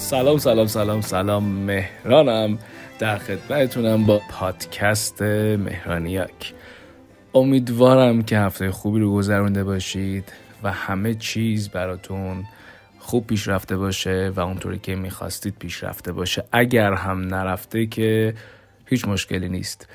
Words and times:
سلام 0.00 0.38
سلام 0.38 0.66
سلام 0.66 1.00
سلام. 1.00 1.44
مهرانم 1.44 2.58
در 2.98 3.18
خدمتتونم 3.18 4.04
با 4.06 4.20
پادکست 4.30 5.22
مهرانیاک. 5.22 6.54
امیدوارم 7.34 8.22
که 8.22 8.38
هفته 8.38 8.70
خوبی 8.70 9.00
رو 9.00 9.12
گذرونده 9.14 9.64
باشید 9.64 10.32
و 10.62 10.72
همه 10.72 11.14
چیز 11.14 11.68
براتون 11.68 12.44
خوب 12.98 13.26
پیش 13.26 13.48
رفته 13.48 13.76
باشه 13.76 14.32
و 14.36 14.40
اونطوری 14.40 14.78
که 14.78 14.94
می‌خواستید 14.94 15.54
پیش 15.58 15.84
رفته 15.84 16.12
باشه. 16.12 16.44
اگر 16.52 16.92
هم 16.92 17.20
نرفته 17.20 17.86
که 17.86 18.34
هیچ 18.86 19.08
مشکلی 19.08 19.48
نیست. 19.48 19.88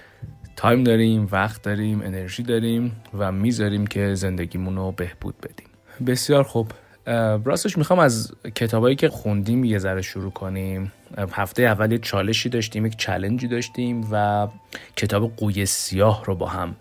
تایم 0.56 0.84
داریم 0.84 1.28
وقت 1.32 1.62
داریم 1.62 2.02
انرژی 2.02 2.44
داریم 2.44 3.02
و 3.18 3.32
می‌ذاریم 3.32 3.88
که 3.88 4.14
زندگیمون 4.14 4.76
رو 4.76 4.92
بهبود 4.92 5.36
بدیم. 5.38 5.68
بسیار 6.08 6.44
خوب. 6.44 6.72
راستش 7.46 7.78
می‌خوام 7.78 8.00
از 8.00 8.32
کتابایی 8.56 8.96
که 8.96 9.10
خوندیم 9.10 9.64
یه 9.64 9.80
ذره 9.80 10.02
شروع 10.02 10.32
کنیم. 10.32 10.92
هفته 11.32 11.64
اول 11.64 11.92
یه 11.92 11.98
چالشی 11.98 12.50
داشتیم 12.50 12.86
یک 12.86 12.98
چلنجی 12.98 13.48
داشتیم 13.48 14.08
و 14.12 14.48
کتاب 14.96 15.36
قوی 15.38 15.66
سیاه 15.66 16.26
رو 16.26 16.36
با 16.36 16.48
هم 16.48 16.76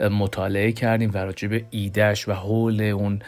مطالعه 0.00 0.72
کردیم 0.72 1.10
و 1.14 1.16
راجع 1.16 1.48
به 1.48 1.64
ایدهش 1.70 2.28
و 2.28 2.32
حول 2.32 2.80
اون 2.80 3.22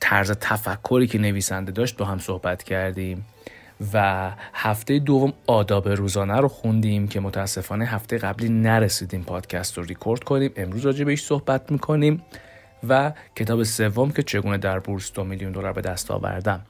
طرز 0.00 0.30
تفکری 0.30 1.06
که 1.06 1.18
نویسنده 1.18 1.72
داشت 1.72 1.96
با 1.96 2.04
هم 2.04 2.18
صحبت 2.18 2.62
کردیم. 2.62 3.26
و 3.92 4.30
هفته 4.54 4.98
دوم 4.98 5.32
آداب 5.46 5.88
روزانه 5.88 6.36
رو 6.36 6.48
خوندیم 6.48 7.08
که 7.08 7.20
متاسفانه 7.20 7.86
هفته 7.86 8.18
قبلی 8.18 8.48
نرسیدیم 8.48 9.22
پادکست 9.22 9.78
رو 9.78 9.84
ریکورد 9.84 10.24
کنیم. 10.24 10.50
امروز 10.56 10.86
راجع 10.86 11.04
بهش 11.04 11.22
صحبت 11.22 11.72
می‌کنیم. 11.72 12.22
و 12.88 13.12
کتاب 13.36 13.62
سوم 13.62 14.10
که 14.10 14.22
چگونه 14.22 14.58
در 14.58 14.78
بورس 14.78 15.12
دو 15.12 15.24
میلیون 15.24 15.52
دلار 15.52 15.72
به 15.72 15.80
دست 15.80 16.10
آوردم. 16.10 16.60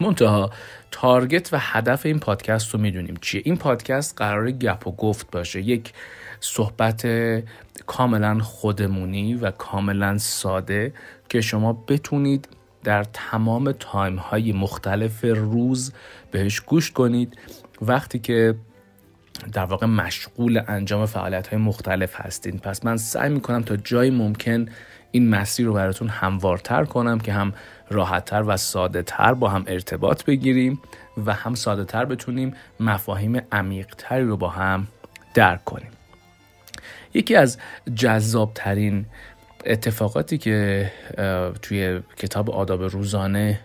منتها 0.00 0.50
target 0.90 1.52
و 1.52 1.56
هدف 1.60 2.06
این 2.06 2.18
پادکست 2.18 2.74
رو 2.74 2.80
می‌دونیم 2.80 3.16
چیه. 3.20 3.42
این 3.44 3.56
پادکست 3.56 4.14
قراره 4.16 4.50
گپ 4.50 4.86
و 4.86 4.92
گفت 4.92 5.30
باشه. 5.30 5.60
یک 5.60 5.92
صحبت 6.40 7.06
کاملا 7.86 8.38
خودمونی 8.38 9.34
و 9.34 9.50
کاملا 9.50 10.18
ساده 10.18 10.92
که 11.28 11.40
شما 11.40 11.72
بتونید 11.72 12.48
در 12.84 13.04
تمام 13.04 13.72
time 13.72 14.16
های 14.16 14.52
مختلف 14.52 15.24
روز 15.24 15.92
بهش 16.30 16.60
گوش 16.60 16.90
کنید. 16.90 17.38
وقتی 17.82 18.18
که 18.18 18.54
در 19.52 19.64
واقع 19.64 19.86
مشغول 19.86 20.62
انجام 20.68 21.06
فعالیت 21.06 21.46
های 21.46 21.58
مختلف 21.58 22.20
هستید 22.20 22.60
پس 22.60 22.84
من 22.84 22.96
سعی 22.96 23.30
می‌کنم 23.30 23.62
تا 23.62 23.76
جای 23.76 24.10
ممکن 24.10 24.66
این 25.10 25.28
مسیر 25.28 25.66
رو 25.66 25.72
براتون 25.72 26.08
هموارتر 26.08 26.84
کنم 26.84 27.20
که 27.20 27.32
هم 27.32 27.52
راحتتر 27.90 28.42
و 28.46 28.56
ساده 28.56 29.02
تر 29.02 29.34
با 29.34 29.48
هم 29.48 29.64
ارتباط 29.66 30.24
بگیریم 30.24 30.80
و 31.26 31.32
هم 31.32 31.54
ساده 31.54 31.84
تر 31.84 32.04
بتونیم 32.04 32.54
مفاهیم 32.80 33.42
عمیقتری 33.52 34.24
رو 34.24 34.36
با 34.36 34.48
هم 34.48 34.86
درک 35.34 35.64
کنیم. 35.64 35.90
یکی 37.14 37.36
از 37.36 37.58
جذابترین 37.94 39.06
اتفاقاتی 39.66 40.38
که 40.38 40.90
توی 41.62 42.00
کتاب 42.16 42.50
آداب 42.50 42.82
روزانه 42.82 43.60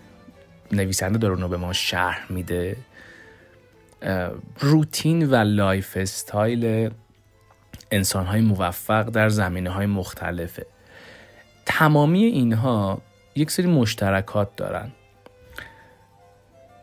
نویسنده 0.72 1.18
داره 1.18 1.36
رو 1.36 1.48
به 1.48 1.58
ما 1.58 1.74
شرح 1.74 2.26
میده 2.30 2.76
روتین 4.60 5.30
و 5.30 5.36
lifestyle 5.36 6.90
انسان 7.92 8.26
های 8.26 8.42
موفق 8.42 9.10
در 9.10 9.30
زمینه 9.30 9.70
های 9.70 9.86
مختلفه. 9.86 10.66
تمامی 11.66 12.24
اینها 12.24 13.02
یک 13.36 13.52
سری 13.52 13.68
مشترکات 13.68 14.56
دارن. 14.56 14.92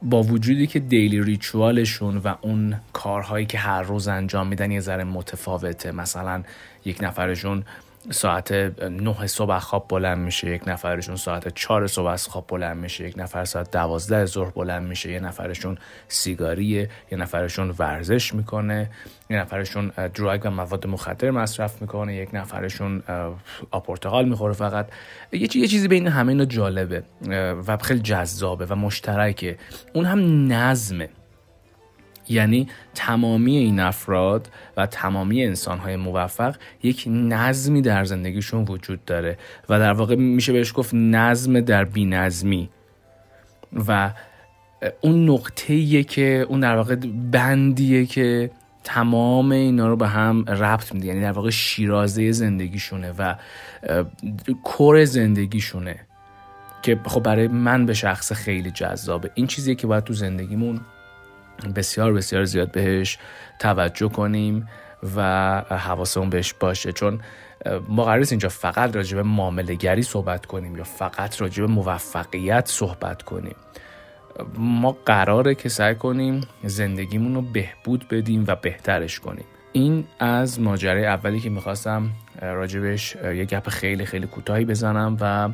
با 0.02 0.22
وجودی 0.22 0.66
که 0.66 0.78
دیلی 0.78 1.22
ریچوالشون 1.22 2.16
و 2.16 2.34
اون 2.40 2.80
کارهایی 2.92 3.46
که 3.46 3.58
هر 3.58 3.82
روز 3.82 4.08
انجام 4.08 4.46
میدن 4.46 4.70
یه 4.70 4.80
ذره 4.80 5.04
متفاوته. 5.04 5.92
مثلا 5.92 6.42
یک 6.84 6.98
نفرشون 7.02 7.64
ساعت 8.10 8.52
نه 8.82 9.26
صبح 9.26 9.58
خواب 9.58 9.86
بلند 9.88 10.18
میشه 10.18 10.50
یک 10.50 10.62
نفرشون 10.66 11.16
ساعت 11.16 11.54
چهار 11.54 11.86
صبح 11.86 12.06
از 12.06 12.26
خواب 12.26 12.44
بلند 12.48 12.76
میشه 12.76 13.08
یک 13.08 13.14
نفر 13.18 13.44
ساعت 13.44 13.70
دوازده 13.70 14.26
ظهر 14.26 14.50
بلند 14.50 14.88
میشه 14.88 15.12
یه 15.12 15.20
نفرشون 15.20 15.78
سیگاریه 16.08 16.90
یه 17.12 17.18
نفرشون 17.18 17.74
ورزش 17.78 18.34
می‌کنه 18.34 18.90
یه 19.30 19.36
نفرشون 19.36 19.88
دراگ 20.14 20.40
و 20.44 20.50
مواد 20.50 20.86
مخدر 20.86 21.30
مصرف 21.30 21.82
می‌کنه 21.82 22.16
یک 22.16 22.28
نفرشون 22.32 23.02
آپورتقال 23.70 24.28
می‌خوره 24.28 24.54
فقط. 24.54 24.88
یه 25.32 25.48
چیزی 25.48 25.88
بین 25.88 26.08
همه 26.08 26.32
اینا 26.32 26.44
جالبه 26.44 27.02
و 27.66 27.76
خیلی 27.76 28.00
جذابه 28.00 28.66
و 28.66 28.74
مشترکه. 28.74 29.58
اون 29.92 30.04
هم 30.04 30.52
نظمه. 30.52 31.08
یعنی 32.30 32.68
تمامی 32.94 33.56
این 33.56 33.80
افراد 33.80 34.50
و 34.76 34.86
تمامی 34.86 35.44
انسانهای 35.44 35.96
موفق 35.96 36.56
یک 36.82 37.04
نظمی 37.06 37.82
در 37.82 38.04
زندگیشون 38.04 38.64
وجود 38.64 39.04
داره 39.04 39.38
و 39.68 39.78
در 39.78 39.92
واقع 39.92 40.14
میشه 40.14 40.52
بهش 40.52 40.72
گفت 40.76 40.94
نظم 40.94 41.60
در 41.60 41.84
بینظمی. 41.84 42.70
و 43.88 44.12
اون 45.00 45.30
نقطه‌ایه 45.30 46.02
که 46.02 46.46
اون 46.48 46.60
در 46.60 46.76
واقع 46.76 46.96
بندیه 47.30 48.06
که 48.06 48.50
تمام 48.84 49.52
اینا 49.52 49.88
رو 49.88 49.96
به 49.96 50.08
هم 50.08 50.44
ربط 50.44 50.94
میده. 50.94 51.06
یعنی 51.06 51.20
در 51.20 51.32
واقع 51.32 51.50
شیرازه 51.50 52.32
زندگیشونه 52.32 53.12
و 53.18 53.34
کور 54.64 55.04
زندگیشونه 55.04 55.96
که 56.82 57.00
خب 57.04 57.22
برای 57.22 57.48
من 57.48 57.86
به 57.86 57.94
شخص 57.94 58.32
خیلی 58.32 58.70
جذابه. 58.70 59.30
این 59.34 59.46
چیزیه 59.46 59.74
که 59.74 59.86
باید 59.86 60.04
تو 60.04 60.12
زندگیمون 60.12 60.80
بسیار 61.76 62.12
بسیار 62.12 62.44
زیاد 62.44 62.72
بهش 62.72 63.18
توجه 63.58 64.08
کنیم 64.08 64.68
و 65.16 65.20
حواسمون 65.70 66.30
بهش 66.30 66.54
باشه. 66.60 66.92
چون 66.92 67.20
ما 67.88 68.04
قرار 68.04 68.26
اینجا 68.30 68.48
فقط 68.48 68.96
راجع 68.96 69.16
به 69.16 69.22
معامله 69.22 69.74
گری 69.74 70.02
صحبت 70.02 70.46
کنیم 70.46 70.76
یا 70.76 70.84
فقط 70.84 71.40
راجع 71.40 71.66
به 71.66 71.72
موفقیت 71.72 72.68
صحبت 72.68 73.22
کنیم. 73.22 73.56
ما 74.54 74.96
قراره 75.06 75.54
که 75.54 75.68
سعی 75.68 75.94
کنیم 75.94 76.40
زندگیمون 76.64 77.34
رو 77.34 77.42
بهبود 77.42 78.08
بدیم 78.08 78.44
و 78.46 78.56
بهترش 78.56 79.20
کنیم. 79.20 79.44
این 79.72 80.04
از 80.18 80.60
ماجرای 80.60 81.06
اولی 81.06 81.40
که 81.40 81.50
می‌خواستم 81.50 82.10
راجبش 82.42 83.14
یه 83.14 83.44
گپ 83.44 83.68
خیلی 83.68 84.06
خیلی 84.06 84.26
کوتاهی 84.26 84.64
بزنم 84.64 85.16
و 85.20 85.48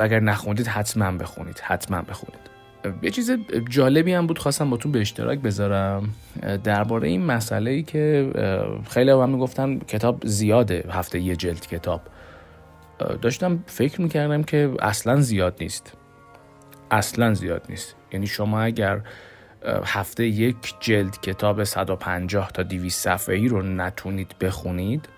اگر 0.00 0.20
نخوندید 0.20 0.66
حتما 0.66 1.12
بخونید 1.12 1.58
حتما 1.58 2.02
بخونید. 2.02 2.55
یه 3.02 3.10
چیز 3.10 3.30
جالبی 3.68 4.12
هم 4.12 4.26
بود 4.26 4.38
خواستم 4.38 4.70
باتون 4.70 4.92
به 4.92 5.00
اشتراک 5.00 5.38
بذارم. 5.38 6.08
درباره 6.64 7.08
این 7.08 7.24
مسئله 7.24 7.70
ای 7.70 7.82
که 7.82 8.30
خیلی 8.90 9.10
هم 9.10 9.30
می‌گفتن 9.30 9.78
کتاب 9.78 10.26
زیاده 10.26 10.84
هفته 10.90 11.20
یه 11.20 11.36
جلد 11.36 11.66
کتاب. 11.66 12.00
داشتم 13.22 13.64
فکر 13.66 14.00
می‌کردم 14.00 14.42
که 14.42 14.70
اصلا 14.80 15.20
زیاد 15.20 15.56
نیست. 15.60 15.92
اصلا 16.90 17.34
زیاد 17.34 17.62
نیست. 17.68 17.96
یعنی 18.12 18.26
شما 18.26 18.60
اگر 18.60 19.00
هفته 19.84 20.26
یک 20.26 20.56
جلد 20.80 21.20
کتاب 21.20 21.64
150 21.64 22.50
تا 22.52 22.62
200 22.62 23.04
صفحه‌ای 23.04 23.48
رو 23.48 23.62
نتونید 23.62 24.34
بخونید 24.40 25.08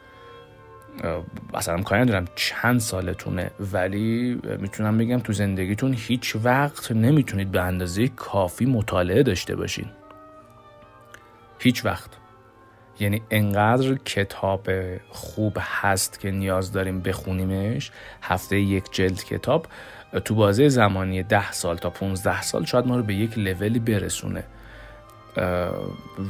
اصلا 1.54 1.82
کاری 1.82 2.03
ندارم 2.03 2.25
چند 2.34 2.81
سالتونه 2.81 3.50
ولی 3.72 4.41
می‌تونم 4.59 4.98
بگم 4.98 5.19
تو 5.19 5.32
زندگیتون 5.32 5.94
هیچ 5.98 6.36
وقت 6.44 6.92
نمی‌تونید 6.92 7.50
به 7.50 7.60
اندازه 7.60 8.09
کافی 8.09 8.66
مطالعه 8.66 9.22
داشته 9.22 9.56
باشین. 9.56 9.87
هیچ 11.58 11.84
وقت. 11.84 12.10
یعنی 13.00 13.22
انقدر 13.31 13.94
کتاب 13.94 14.69
خوب 15.08 15.56
هست 15.60 16.20
که 16.20 16.31
نیاز 16.31 16.72
داریم 16.72 17.00
بخونیمش 17.00 17.91
هفته 18.22 18.60
یک 18.60 18.84
جلد 18.92 19.25
کتاب 19.25 19.66
تو 20.25 20.34
بازه 20.34 20.69
زمانی 20.69 21.22
ده 21.22 21.53
سال 21.53 21.76
تا 21.76 21.91
15 21.91 22.42
سال 22.42 22.64
شاید 22.64 22.87
ما 22.87 22.97
رو 22.97 23.03
به 23.03 23.14
یک 23.14 23.38
لولی 23.38 23.78
برسونه. 23.78 24.44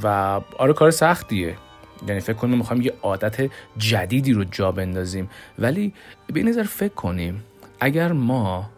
و 0.03 0.41
آره 0.59 0.73
کار 0.73 0.91
سختیه. 0.91 1.57
یعنی 2.07 2.21
فکر 2.21 2.37
کنیم 2.37 2.59
می‌خوایم 2.59 2.83
یه 2.83 2.93
عادت 3.03 3.51
جدیدی 3.79 4.33
رو 4.33 4.45
جا 4.45 4.73
بندازیم. 4.73 5.31
ولی 5.59 5.95
به 6.33 6.43
نظر 6.43 6.63
فکر 6.63 6.95
کنیم 6.95 7.45
اگر 7.81 8.13
ما 8.13 8.71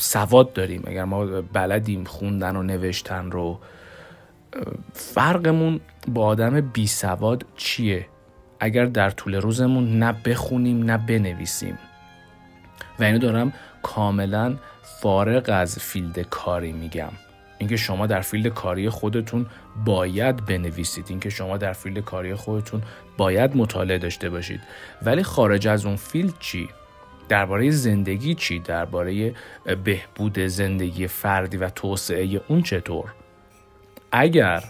سواد 0.00 0.52
داریم 0.52 0.82
اگر 0.86 1.04
ما 1.04 1.26
بلدیم 1.40 2.04
خوندن 2.04 2.56
و 2.56 2.62
نوشتن 2.62 3.30
رو 3.30 3.58
فرقمون 4.92 5.80
با 6.08 6.26
آدم 6.26 6.60
بی 6.60 6.86
سواد 6.86 7.44
چیه؟ 7.56 8.06
اگر 8.60 8.84
در 8.84 9.10
طول 9.10 9.34
روزمون 9.34 9.98
نه 9.98 10.12
بخونیم 10.24 10.82
نه 10.82 10.98
بنویسیم. 10.98 11.78
و 12.98 13.04
اینو 13.04 13.18
دارم 13.18 13.52
کاملا 13.82 14.56
فارغ 15.00 15.44
از 15.52 15.78
field 15.78 16.20
کاری 16.20 16.72
میگم. 16.72 17.10
اینکه 17.58 17.76
شما 17.76 18.06
در 18.06 18.20
field 18.20 18.46
کاری 18.46 18.88
خودتون 18.88 19.46
باید 19.84 20.44
بنویسید 20.44 21.06
اینکه 21.08 21.30
شما 21.30 21.56
در 21.56 21.72
field 21.72 21.98
کاری 21.98 22.34
خودتون 22.34 22.82
باید 23.16 23.56
مطالعه 23.56 23.98
داشته 23.98 24.30
باشید. 24.30 24.60
ولی 25.02 25.22
خارج 25.22 25.68
از 25.68 25.86
اون 25.86 25.96
field 25.96 26.34
چی؟ 26.40 26.68
درباره 27.28 27.70
زندگی 27.70 28.34
چی؟ 28.34 28.58
درباره 28.58 29.34
بهبود 29.84 30.38
زندگی 30.38 31.06
فردی 31.06 31.56
و 31.56 31.70
توسعه 31.70 32.40
اون 32.48 32.62
چطور؟ 32.62 33.14
اگر 34.12 34.64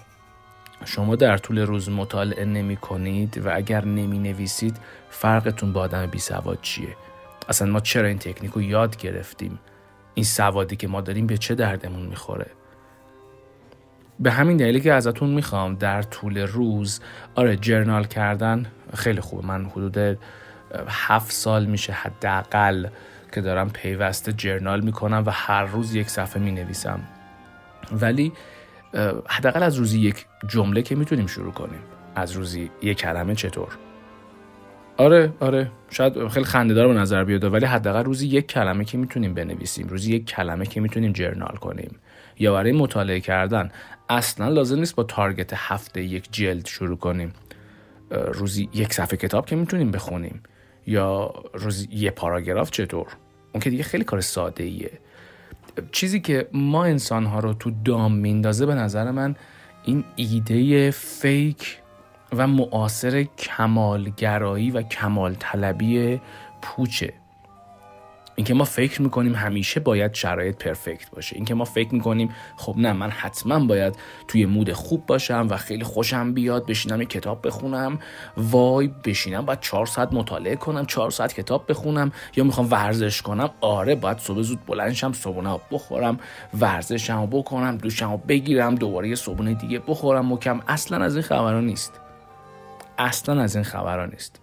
شما 0.84 1.16
در 1.16 1.36
طول 1.36 1.58
روز 1.58 1.88
مطالعه 1.88 2.44
نمی 2.44 2.76
کنید 2.76 3.46
و 3.46 3.56
اگر 3.56 3.84
نمی 3.84 4.18
نویسید 4.18 4.76
فرقتون 5.10 5.72
با 5.72 5.80
آدم 5.80 6.06
بی 6.06 6.18
سواد 6.18 6.58
چیه؟ 6.62 6.96
اصلا 7.48 7.68
ما 7.70 7.80
چرا 7.80 8.08
این 8.08 8.18
تکنیک 8.18 8.50
رو 8.50 8.62
یاد 8.62 8.96
گرفتیم؟ 8.96 9.58
این 10.14 10.24
سوادی 10.24 10.76
که 10.76 10.88
ما 10.88 11.00
داریم 11.00 11.26
به 11.26 11.38
چه 11.38 11.54
دردمون 11.54 12.06
می‌خوره؟ 12.06 12.46
به 14.20 14.30
همین 14.30 14.56
دلیلی 14.56 14.80
که 14.80 14.92
ازتون 14.92 15.30
می‌خوام 15.30 15.74
در 15.74 16.02
طول 16.02 16.38
روز 16.38 17.00
آره 17.34 17.56
جرنال 17.56 18.04
کردن 18.04 18.66
خیلی 18.94 19.20
خوبه. 19.20 19.46
من 19.46 19.64
حدود 19.64 20.18
هفت 20.88 21.32
سال 21.32 21.64
میشه 21.64 21.92
حداقل 21.92 22.86
که 23.32 23.40
دارم 23.40 23.70
پیوسته 23.70 24.32
جرنال 24.32 24.80
می‌کنم 24.80 25.22
و 25.26 25.30
هر 25.30 25.64
روز 25.64 25.94
یک 25.94 26.10
صفحه 26.10 26.42
می‌نویسم. 26.42 27.00
ولی 27.92 28.32
حداقل 29.28 29.62
از 29.62 29.76
روزی 29.76 30.00
یک 30.00 30.26
جمله 30.48 30.82
که 30.82 30.94
می‌تونیم 30.94 31.26
شروع 31.26 31.52
کنیم. 31.52 31.80
از 32.14 32.32
روزی 32.32 32.70
یک 32.82 32.98
کلمه 32.98 33.34
چطور؟ 33.34 33.68
آره 34.96 35.32
آره. 35.40 35.70
شاید 35.90 36.28
خیلی 36.28 36.46
خندهدار 36.46 36.88
به 36.88 36.94
نظر 36.94 37.24
بیاد 37.24 37.44
ولی 37.44 37.66
حداقل 37.66 38.04
روزی 38.04 38.26
یک 38.26 38.46
کلمه 38.46 38.84
که 38.84 38.98
می‌تونیم 38.98 39.34
بنویسیم. 39.34 39.88
روزی 39.88 40.14
یک 40.14 40.26
کلمه 40.26 40.66
که 40.66 40.80
می‌تونیم 40.80 41.12
جرنال 41.12 41.56
کنیم. 41.56 41.96
یا 42.38 42.52
برای 42.52 42.72
مطالعه 42.72 43.20
کردن. 43.20 43.70
اصلا 44.08 44.48
لازم 44.48 44.78
نیست 44.78 44.94
با 44.94 45.02
تارگت 45.02 45.52
هفته 45.54 46.02
یک 46.02 46.28
جلد 46.30 46.66
شروع 46.66 46.96
کنیم. 46.96 47.32
روزی 48.10 48.68
یک 48.74 48.92
صفحه 48.92 49.16
کتاب 49.16 49.46
که 49.46 49.56
می‌تونیم 49.56 49.90
بخونیم. 49.90 50.42
یا 50.86 51.34
روزی 51.54 51.88
یه 51.90 52.10
پاراگراف 52.10 52.70
چطور؟ 52.70 53.06
اون 53.52 53.60
که 53.60 53.70
دیگه 53.70 53.82
خیلی 53.82 54.04
کار 54.04 54.20
ساده 54.20 54.64
ایه 54.64 54.98
چیزی 55.92 56.20
که 56.20 56.48
ما 56.52 56.84
انسان 56.84 57.26
ها 57.26 57.40
رو 57.40 57.54
تو 57.54 57.70
دام 57.84 58.12
میندازه 58.12 58.66
به 58.66 58.74
نظر 58.74 59.10
من 59.10 59.36
این 59.84 60.04
ایده 60.16 60.90
فیک 60.90 61.78
و 62.32 62.46
معاصر 62.46 63.22
کمالگرایی 63.22 64.70
و 64.70 64.82
کمال 64.82 65.34
طلبی 65.34 66.20
پوچه. 66.62 67.12
اینکه 68.38 68.54
ما 68.54 68.64
فکر 68.64 69.02
می‌کنیم 69.02 69.34
همیشه 69.34 69.80
باید 69.80 70.14
شرایط 70.14 70.64
پرفکت 70.64 71.10
باشه. 71.10 71.36
اینکه 71.36 71.54
ما 71.54 71.64
فکر 71.64 71.94
می‌کنیم 71.94 72.34
خب 72.56 72.74
نه 72.76 72.92
من 72.92 73.10
حتما 73.10 73.66
باید 73.66 73.96
توی 74.28 74.46
مود 74.46 74.72
خوب 74.72 75.06
باشم 75.06 75.46
و 75.50 75.56
خیلی 75.56 75.84
خوشم 75.84 76.34
بیاد 76.34 76.66
بشینم 76.66 77.00
یه 77.00 77.06
کتاب 77.06 77.46
بخونم. 77.46 77.98
وای 78.36 78.90
بشینم 79.04 79.46
باید 79.46 79.60
چهار 79.60 79.86
ساعت 79.86 80.12
مطالعه 80.12 80.56
کنم 80.56 80.86
چهار 80.86 81.10
ساعت 81.10 81.34
کتاب 81.34 81.64
بخونم. 81.68 82.12
یا 82.36 82.44
می‌خوام 82.44 82.70
ورزش 82.70 83.22
کنم 83.22 83.50
آره 83.60 83.94
باید 83.94 84.18
صبح 84.18 84.42
زود 84.42 84.66
بلندشم 84.66 85.12
صبحونه 85.12 85.60
بخورم 85.70 86.18
ورزشم 86.60 87.26
بکنم 87.26 87.76
دوشم 87.76 88.16
بگیرم 88.28 88.74
دوباره 88.74 89.08
یه 89.08 89.14
صبحونه 89.14 89.54
دیگه 89.54 89.78
بخورم 89.78 90.32
مکم. 90.32 90.60
اصلا 90.68 91.04
از 91.04 91.14
این 91.14 91.22
خبران 91.22 91.66
نیست. 91.66 91.92
اصلا 92.98 93.40
از 93.40 93.56
این 93.56 93.64
خبران 93.64 94.10
نیست. 94.10 94.40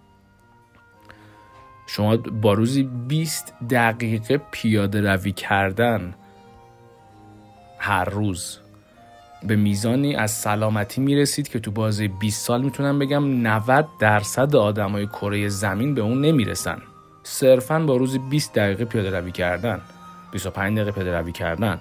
شما 1.86 2.16
با 2.16 2.52
روزی 2.52 2.82
20 3.08 3.54
دقیقه 3.70 4.40
پیاده 4.50 5.00
روی 5.00 5.32
کردن 5.32 6.14
هر 7.78 8.04
روز 8.04 8.58
به 9.42 9.56
میزانی 9.56 10.16
از 10.16 10.30
سلامتی 10.30 11.00
می‌رسید 11.00 11.48
که 11.48 11.58
تو 11.58 11.70
بازی 11.70 12.08
20 12.08 12.46
سال 12.46 12.62
می‌تونم 12.62 12.98
بگم 12.98 13.46
90 13.46 13.88
درصد 13.98 14.56
آدمای 14.56 15.06
کره 15.06 15.48
زمین 15.48 15.94
به 15.94 16.00
اون 16.00 16.20
نمی‌رسن. 16.20 16.82
صرفا 17.22 17.78
با 17.78 17.96
روزی 17.96 18.18
20 18.18 18.54
دقیقه 18.54 18.84
پیاده 18.84 19.10
روی 19.10 19.32
کردن 19.32 19.80
25 20.32 20.78
دقیقه 20.78 20.92
پیاده 20.92 21.18
روی 21.18 21.32
کردن 21.32 21.80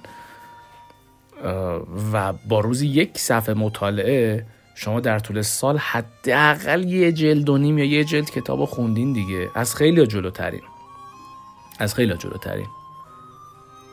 و 2.14 2.34
با 2.34 2.60
روزی 2.60 2.88
یک 2.88 3.18
صفحه 3.18 3.56
مطالعه 3.56 4.46
شما 4.76 5.00
در 5.00 5.20
طول 5.20 5.42
سال 5.42 5.78
حداقل 5.78 6.84
یه 6.84 7.12
جلد 7.12 7.50
و 7.50 7.58
نیم 7.58 7.78
یا 7.78 7.86
یه 7.86 8.04
جلد 8.04 8.30
کتاب 8.30 8.66
خوندین 8.66 9.14
دیگه. 9.14 9.50
از 9.56 9.76
خیلی 9.76 10.08
جلوترین. 10.08 10.62
از 11.80 11.96
خیلی 11.96 12.18
جلوترین. 12.18 12.68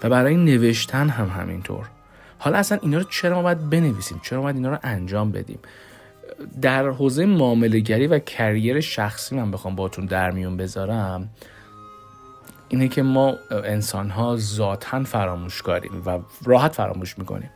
و 0.03 0.09
برای 0.09 0.37
نوشتن 0.37 1.09
هم 1.09 1.29
همینطور. 1.29 1.91
حالا 2.39 2.59
اصلا 2.59 2.79
اینا 2.83 2.99
رو 2.99 3.05
چرا 3.05 3.37
ما 3.37 3.43
باید 3.43 3.71
بنویسیم؟ 3.71 4.21
چرا 4.25 4.41
باید 4.41 4.57
اینا 4.57 4.71
رو 4.71 4.79
انجام 4.83 5.33
بدیم؟ 5.33 5.59
در 6.63 6.89
حوزه 6.89 7.27
معامله 7.27 8.09
و 8.09 8.19
کریر 8.19 8.81
شخصی 8.81 9.37
من 9.37 9.51
بخوام 9.51 9.77
باتون 9.77 10.07
در 10.07 10.31
میون 10.31 10.57
بذارم. 10.57 11.31
اینه 12.69 12.89
که 12.89 13.03
ما 13.03 13.35
انسان 13.51 14.11
ها 14.11 14.37
ذاتا 14.37 15.05
فراموش 15.05 15.63
کاریم 15.63 16.03
و 16.07 16.19
راحت 16.45 16.73
فراموش 16.73 17.19
می‌کنیم. 17.19 17.51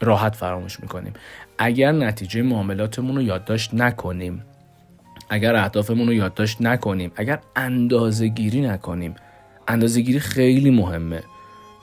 راحت 0.00 0.36
فراموش 0.36 0.80
می‌کنیم. 0.80 1.12
اگر 1.58 1.92
نتیجه 1.92 2.42
معاملاتمون 2.42 3.16
رو 3.16 3.22
یادداشت 3.22 3.74
نکنیم 3.74 4.42
اگر 5.30 5.56
اهدافمون 5.56 6.06
رو 6.06 6.12
یادداشت 6.12 6.62
نکنیم 6.62 7.12
اگر 7.16 7.38
اندازه 7.56 8.28
گیری 8.28 8.60
نکنیم 8.60 9.14
اندازه 9.68 10.00
گیری 10.00 10.20
خیلی 10.20 10.70
مهمه. 10.70 11.22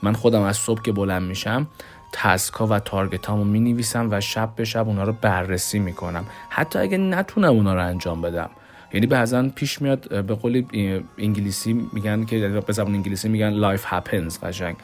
من 0.02 0.12
خودم 0.12 0.42
از 0.42 0.56
صبح 0.56 0.82
که 0.82 0.92
بلند 0.92 1.22
میشم 1.22 1.66
task 2.12 2.55
ا 2.55 2.66
و 2.66 2.78
target 2.78 3.26
هامو 3.26 3.44
می 3.44 3.60
نویسم 3.60 4.08
و 4.10 4.20
شب 4.20 4.54
به 4.56 4.64
شب 4.64 4.88
اونا 4.88 5.02
رو 5.02 5.12
بررسی 5.12 5.78
می‌کنم. 5.78 6.24
حتی 6.48 6.78
اگه 6.78 6.98
نتونم 6.98 7.50
اونا 7.50 7.74
رو 7.74 7.86
انجام 7.86 8.22
بدم. 8.22 8.50
یعنی 8.92 9.06
بعضا 9.06 9.48
پیش 9.54 9.82
میاد 9.82 10.24
به 10.24 10.34
قول 10.34 10.64
انگلیسی 11.18 11.88
میگن 11.92 12.24
که 12.24 12.48
به 12.66 12.72
زبان 12.72 12.94
انگلیسی 12.94 13.28
میگن 13.28 13.50
life 13.50 13.84
happens 13.86 14.38
قشنگ. 14.38 14.76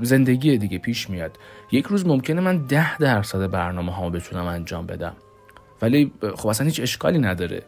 زندگی 0.00 0.58
دیگه 0.58 0.78
پیش 0.78 1.10
میاد. 1.10 1.38
یک 1.72 1.86
روز 1.86 2.06
ممکنه 2.06 2.40
من 2.40 2.58
ده 2.58 2.98
درصد 2.98 3.50
برنامه 3.50 3.92
ها 3.92 4.10
بتونم 4.10 4.44
انجام 4.44 4.86
بدم. 4.86 5.16
ولی 5.82 6.12
خب 6.36 6.48
اصلا 6.48 6.66
هیچ 6.66 6.80
اشکالی 6.80 7.18
نداره. 7.18 7.62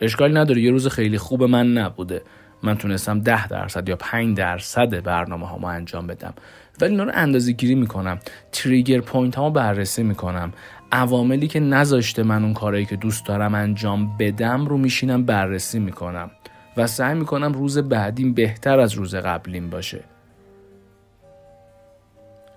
اشکالی 0.00 0.34
نداره. 0.34 0.62
یه 0.62 0.70
روز 0.70 0.88
خیلی 0.88 1.18
خوب 1.18 1.44
من 1.44 1.72
نبوده. 1.72 2.22
من 2.62 2.76
تونستم 2.76 3.20
ده 3.20 3.48
درصد 3.48 3.88
یا 3.88 3.96
پنج 3.96 4.36
درصد 4.36 5.02
برنامه 5.02 5.48
ها 5.48 5.70
انجام 5.70 6.06
بدم. 6.06 6.34
ولی 6.80 6.90
اینا 6.90 7.04
رو 7.04 7.12
اندازه 7.14 7.52
گیری 7.52 7.74
می‌کنم. 7.74 8.18
تریگر 8.52 9.00
پوینت 9.00 9.34
ها 9.34 9.50
بررسی 9.50 10.02
می‌کنم. 10.02 10.52
عواملی 10.92 11.48
که 11.48 11.60
نذاشته 11.60 12.22
من 12.22 12.44
اون 12.44 12.54
کارهایی 12.54 12.86
که 12.86 12.96
دوست 12.96 13.26
دارم 13.26 13.54
انجام 13.54 14.16
بدم 14.18 14.66
رو 14.66 14.78
میشینم 14.78 15.24
بررسی 15.24 15.78
می‌کنم. 15.78 16.30
و 16.76 16.86
سعی 16.86 17.14
می‌کنم 17.14 17.52
روز 17.52 17.78
بعدیم 17.78 18.34
بهتر 18.34 18.80
از 18.80 18.92
روز 18.92 19.14
قبلیم 19.14 19.70
باشه. 19.70 20.04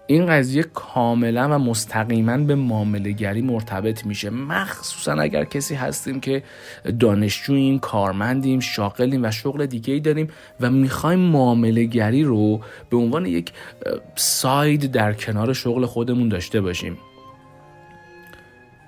این 0.07 0.25
قضیه 0.25 0.63
کاملا 0.63 1.55
و 1.55 1.59
مستقیما 1.59 2.37
به 2.37 2.55
معاملهگری 2.55 3.41
مرتبط 3.41 4.05
میشه. 4.05 4.29
مخصوصا 4.29 5.13
اگر 5.13 5.43
کسی 5.43 5.75
هستیم 5.75 6.19
که 6.19 6.43
دانشجوییم 6.99 7.79
کارمندیم 7.79 8.59
شاغلیم 8.59 9.23
و 9.23 9.31
شغل 9.31 9.65
دیگه 9.65 9.93
ای 9.93 9.99
داریم 9.99 10.27
و 10.59 10.69
می‌خوایم 10.69 11.19
معاملهگری 11.19 12.23
رو 12.23 12.61
به 12.89 12.97
عنوان 12.97 13.25
یک 13.25 13.51
ساید 14.15 14.91
در 14.91 15.13
کنار 15.13 15.53
شغل 15.53 15.85
خودمون 15.85 16.29
داشته 16.29 16.61
باشیم. 16.61 16.97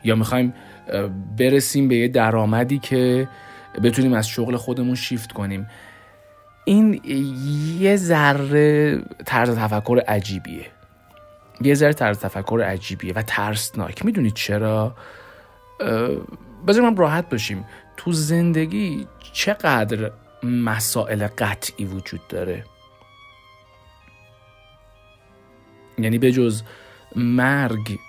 یا 0.03 0.15
می‌خوایم 0.15 0.53
برسیم 1.37 1.87
به 1.87 1.95
یه 1.95 2.07
درآمدی 2.07 2.79
که 2.79 3.27
بتونیم 3.83 4.13
از 4.13 4.27
شغل 4.27 4.55
خودمون 4.55 4.95
شیفت 4.95 5.31
کنیم. 5.31 5.67
این 6.65 7.01
یه 7.79 7.95
ذره 7.95 9.01
طرز 9.25 9.57
تفکر 9.57 9.99
عجیبیه. 10.07 10.65
یه 11.61 11.73
ذره 11.73 11.93
طرز 11.93 12.19
تفکر 12.19 12.63
عجیبیه 12.67 13.13
و 13.13 13.21
ترسناک. 13.21 14.05
می‌دونید 14.05 14.33
چرا؟ 14.33 14.95
بذار 16.67 16.89
من 16.89 16.95
راحت 16.97 17.29
باشیم. 17.29 17.65
تو 17.97 18.11
زندگی 18.11 19.07
چقدر 19.33 20.11
مسائل 20.43 21.27
قطعی 21.27 21.85
وجود 21.85 22.27
داره؟ 22.29 22.63
یعنی 25.97 26.17
به 26.17 26.31
جز 26.31 26.63
مرگ 27.15 27.99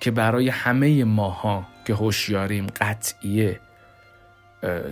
که 0.00 0.10
برای 0.10 0.48
همه 0.48 1.04
ماها 1.04 1.66
که 1.86 1.94
هوشیاریم 1.94 2.66
قطعیه 2.66 3.60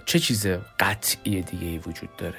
چه 0.06 0.18
چیز 0.18 0.46
قطعی 0.80 1.42
دیگه 1.42 1.66
ای 1.66 1.78
وجود 1.78 2.16
داره؟ 2.18 2.38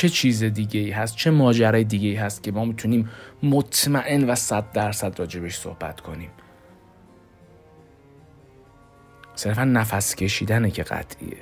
چه 0.00 0.08
چیز 0.08 0.44
دیگه 0.44 0.80
ای 0.80 0.90
هست 0.90 1.16
چه 1.16 1.30
ماجرای 1.30 1.84
دیگه 1.84 2.08
ای 2.08 2.14
هست 2.14 2.42
که 2.42 2.52
ما 2.52 2.64
می‌تونیم 2.64 3.10
مطمئن 3.42 4.30
و 4.30 4.34
صد 4.34 4.72
درصد 4.72 5.18
راجبش 5.18 5.56
صحبت 5.56 6.00
کنیم؟ 6.00 6.30
صرفا 9.34 9.64
نفس 9.64 10.14
کشیدنه 10.14 10.70
که 10.70 10.82
قطعیه. 10.82 11.36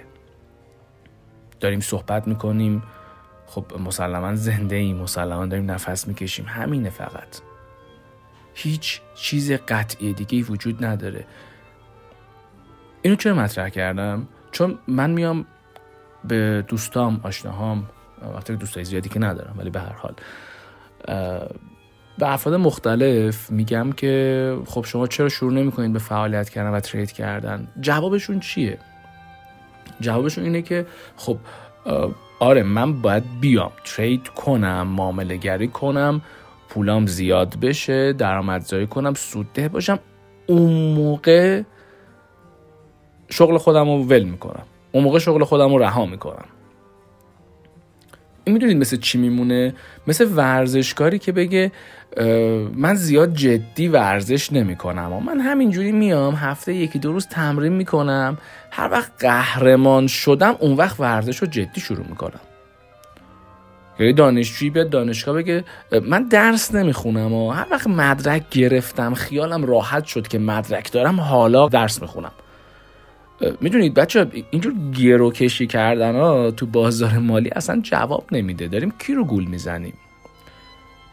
داریم 1.61 1.81
صحبت 1.81 2.29
می‌کنیم 2.29 2.83
خب 3.47 3.65
مسلما 3.81 4.35
زنده 4.35 4.77
ایم 4.77 4.97
مسلما 4.97 5.47
داریم 5.47 5.71
نفس 5.71 6.09
می‌کشیم 6.09 6.47
همینه 6.49 6.91
فقط. 6.91 7.41
هیچ 8.55 9.00
چیز 9.15 9.53
قطعی 9.53 10.12
دیگه 10.12 10.37
ای 10.37 10.43
وجود 10.43 10.85
نداره. 10.85 11.27
اینو 13.03 13.17
چرا 13.17 13.35
مطرح 13.35 13.69
کردم؟ 13.69 14.29
چون 14.53 14.79
من 14.88 15.11
میام 15.11 15.47
به 16.25 16.65
دوستام 16.69 17.21
آشناهام 17.23 17.91
وقتی 18.34 18.56
دوستای 18.56 18.84
زیادی 18.84 19.08
که 19.08 19.20
ندارم 19.20 19.54
ولی 19.58 19.70
به 19.70 19.80
هر 19.80 19.92
حال. 19.92 20.14
به 22.18 22.32
افراد 22.32 22.54
مختلف 22.54 23.50
میگم 23.50 23.92
که 23.92 24.56
خب 24.66 24.84
شما 24.84 25.06
چرا 25.06 25.28
شروع 25.28 25.52
نمی‌کنید 25.52 25.92
به 25.92 25.98
فعالیت 25.98 26.50
کردن 26.50 26.70
و 26.70 26.80
ترید 26.80 27.12
کردن؟ 27.12 27.68
جوابشون 27.80 28.40
چیه؟ 28.40 28.78
جوابشون 30.00 30.44
اینه 30.44 30.62
که 30.62 30.87
خب 31.16 31.38
آره 32.40 32.62
من 32.62 33.02
باید 33.02 33.25
بیام 33.40 33.72
ترید 33.84 34.28
کنم 34.28 34.87
معامله 34.87 35.37
گری 35.37 35.68
کنم 35.68 36.22
پولام 36.68 37.06
زیاد 37.06 37.60
بشه 37.60 38.12
درآمدزایی 38.12 38.87
کنم 38.87 39.14
سودده 39.14 39.68
باشم. 39.68 39.98
اون 40.46 40.94
موقع 40.94 41.62
شغل 43.30 43.58
خودم 43.58 43.88
رو 43.88 44.04
ول 44.04 44.22
می‌کنم. 44.22 44.64
اون 44.92 45.04
موقع 45.04 45.18
شغل 45.18 45.44
خودم 45.44 45.72
رو 45.72 45.78
رها 45.78 46.06
می‌کنم. 46.06 46.44
می‌دونید 48.49 48.76
مثل 48.76 48.97
چی 48.97 49.19
میمونه؟ 49.19 49.75
مثل 50.07 50.28
ورزشکاری 50.35 51.19
که 51.19 51.33
بگه 51.33 51.73
من 52.75 52.95
زیاد 52.95 53.35
جدی 53.35 53.88
ورزش 53.88 54.52
نمی‌کنم. 54.52 55.12
و 55.12 55.21
من 55.21 55.40
همینجوری 55.40 55.93
میام 55.93 56.35
هفته 56.35 56.75
یکی 56.75 56.99
دو 56.99 57.12
روز 57.12 57.26
تمرین 57.26 57.73
می‌کنم 57.73 58.38
هر 58.71 58.90
وقت 58.93 59.12
قهرمان 59.19 60.07
شدم 60.07 60.57
اون 60.59 60.76
وقت 60.76 61.00
ورزش 61.00 61.37
رو 61.38 61.47
جدی 61.47 61.81
شروع 61.81 62.07
می‌کنم. 62.09 62.40
یعنی 64.00 64.12
دانشجویی 64.12 64.71
بیاد 64.71 64.90
دانشگاه 64.90 65.35
بگه 65.35 65.64
من 66.02 66.23
درس 66.23 66.75
نمی‌خونم. 66.75 67.33
و 67.33 67.50
هر 67.50 67.67
وقت 67.71 67.87
مدرک 67.87 68.50
گرفتم 68.50 69.14
خیالم 69.14 69.64
راحت 69.64 70.05
شد 70.05 70.28
که 70.28 70.38
مدرک 70.38 70.93
دارم 70.93 71.21
حالا 71.21 71.69
درس 71.69 72.02
می‌خونم. 72.02 72.33
می‌دونید 73.61 73.95
بچه 73.95 74.26
اینجور 74.50 74.75
گرو 74.99 75.30
کشی 75.30 75.66
کردن 75.66 76.14
ها 76.14 76.50
تو 76.50 76.66
بازار 76.66 77.18
مالی 77.18 77.50
اصلا 77.50 77.80
جواب 77.83 78.25
نمیده. 78.33 78.68
داریم 78.68 78.92
کی 78.99 79.14
رو 79.14 79.25
گول 79.25 79.45
می‌زنیم؟ 79.45 79.95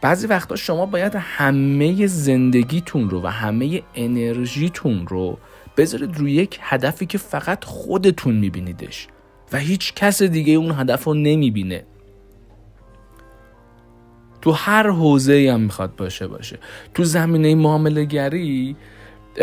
بعضی 0.01 0.27
وقتا 0.27 0.55
شما 0.55 0.85
باید 0.85 1.15
همه 1.15 2.07
زندگیتون 2.07 3.09
رو 3.09 3.21
و 3.21 3.27
همه 3.27 3.81
انرژیتون 3.95 5.07
رو 5.07 5.37
بذارید 5.77 6.17
روی 6.17 6.31
یک 6.31 6.59
هدفی 6.61 7.05
که 7.05 7.17
فقط 7.17 7.63
خودتون 7.63 8.35
میبینیدش 8.35 9.07
و 9.51 9.57
هیچ 9.57 9.93
کس 9.93 10.23
دیگه 10.23 10.53
اون 10.53 10.71
هدف 10.71 11.03
رو 11.03 11.13
نمی‌بینه. 11.13 11.85
تو 14.41 14.51
هر 14.51 14.89
حوزه 14.89 15.51
هم 15.53 15.61
می‌خواد 15.61 15.95
باشه 15.95 16.27
باشه. 16.27 16.59
تو 16.93 17.03
زمینه 17.03 17.55
معامله 17.55 18.05
گری 18.05 18.75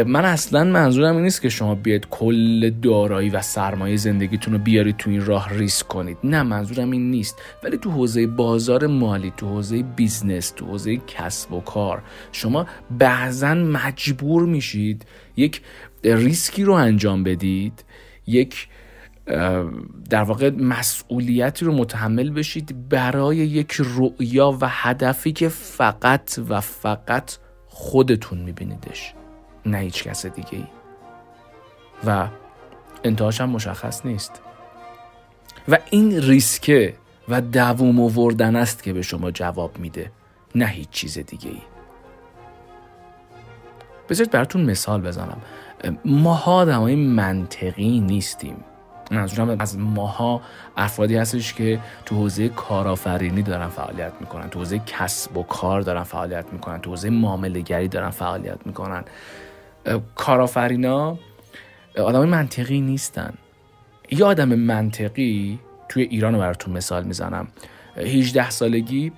من 0.07 0.25
اصلا 0.25 0.65
منظورم 0.65 1.15
این 1.15 1.25
نیست 1.25 1.43
که 1.43 1.49
شما 1.49 1.75
بیاید 1.75 2.07
کل 2.11 2.71
دارایی 2.71 3.31
و 3.31 3.43
سرمایه 3.43 3.97
زندگیتون 3.97 4.55
رو 4.55 4.61
بیارید 4.61 4.97
تو 4.97 5.11
این 5.11 5.27
راه 5.27 5.59
ریسک 5.59 5.89
کنید. 5.89 6.19
نه 6.25 6.43
منظورم 6.43 6.91
این 6.91 7.11
نیست. 7.11 7.43
ولی 7.65 7.77
تو 7.77 7.91
حوزه 7.91 8.27
بازار 8.27 8.87
مالی 8.87 9.33
تو 9.37 9.49
حوزه 9.49 9.83
business 9.83 10.51
تو 10.51 10.67
حوزه 10.67 10.97
کسب 10.97 11.53
و 11.53 11.61
کار 11.61 12.03
شما 12.33 12.67
بعضا 12.91 13.55
مجبور 13.55 14.47
میشید 14.47 15.07
یک 15.37 15.63
ریسکی 16.05 16.65
رو 16.65 16.73
انجام 16.73 17.25
بدید 17.25 17.85
یک 18.27 18.69
در 20.11 20.23
واقع 20.23 20.51
مسئولیتی 20.51 21.65
رو 21.65 21.73
متحمل 21.73 22.31
بشید 22.31 22.89
برای 22.89 23.37
یک 23.37 23.73
رؤیا 23.79 24.59
و 24.61 24.69
هدفی 24.69 25.33
که 25.33 25.49
فقط 25.49 26.39
و 26.49 26.61
فقط 26.61 27.33
خودتون 27.67 28.39
میبینیدش. 28.39 29.15
نه 29.67 29.79
هیچ 29.79 30.05
کس 30.05 30.27
دیگه 30.27 30.49
ای 30.53 30.67
و 32.07 32.29
انتهاش 33.05 33.41
هم 33.41 33.51
مشخص 33.51 34.07
نیست. 34.07 34.41
و 35.69 35.79
این 35.91 36.23
ریسکه 36.23 36.95
و 37.29 37.41
دووم 37.41 38.01
آوردن 38.01 38.57
است 38.57 38.83
که 38.83 38.93
به 38.93 39.03
شما 39.03 39.31
جواب 39.31 39.79
میده 39.79 40.13
نه 40.55 40.67
هیچ 40.67 40.91
چیز 40.91 41.19
دیگه 41.19 41.51
ای 41.51 41.63
بذارید 44.09 44.33
براتون 44.33 44.65
مثال 44.65 45.01
بزنم. 45.01 45.43
ماها 46.05 46.55
آدمای 46.55 46.97
منطقی 46.97 48.01
نیستیم. 48.01 48.65
منظورم 49.11 49.61
از 49.61 49.79
ماها 49.79 50.41
افرادی 50.77 51.17
هستش 51.17 51.55
که 51.55 51.81
تو 52.07 52.17
حوزه 52.17 52.49
کارآفرینی 52.49 53.43
دارن 53.43 53.69
فعالیت 53.69 54.13
می‌کنن 54.21 54.51
تو 54.51 54.59
حوزه 54.59 54.79
کسب 54.79 55.37
و 55.37 55.43
کار 55.43 55.81
دارن 55.81 56.03
فعالیت 56.03 56.53
می‌کنن 56.53 56.81
تو 56.81 56.91
حوزه 56.91 57.11
معامله 57.11 57.61
گری 57.61 57.89
دارن 57.89 58.11
فعالیت 58.11 58.67
می‌کنن. 58.67 59.05
کارآفرینا 60.15 61.19
آدم 61.99 62.25
منطقی 62.29 62.81
نیستن. 62.81 63.35
یه 64.11 64.25
آدم 64.25 64.49
منطقی 64.49 65.59
توی 65.89 66.03
ایران 66.03 66.35
رو 66.35 66.41
براتون 66.41 66.77
مثال 66.77 67.05
می‌زنم. 67.05 67.49
18 67.97 68.51
سالگی 68.51 69.13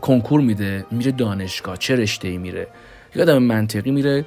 کنکور 0.00 0.40
میده 0.40 0.86
میره 0.90 1.12
دانشگاه 1.12 1.76
چه 1.76 1.96
رشته 1.96 2.28
ای 2.28 2.38
میره؟ 2.38 2.68
یه 3.14 3.22
آدم 3.22 3.38
منطقی 3.38 3.90
میره 3.90 4.24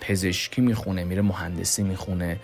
پزشکی 0.00 0.60
می‌خونه 0.60 1.04
میره 1.04 1.22
مهندسی 1.22 1.82
می‌خونه 1.82 2.40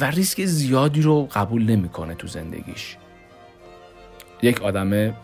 و 0.00 0.04
ریسک 0.04 0.44
زیادی 0.44 1.02
رو 1.02 1.26
قبول 1.26 1.70
نمی‌کنه 1.70 2.14
تو 2.14 2.26
زندگیش. 2.26 2.96
یک 4.42 4.62
آدم 4.62 5.14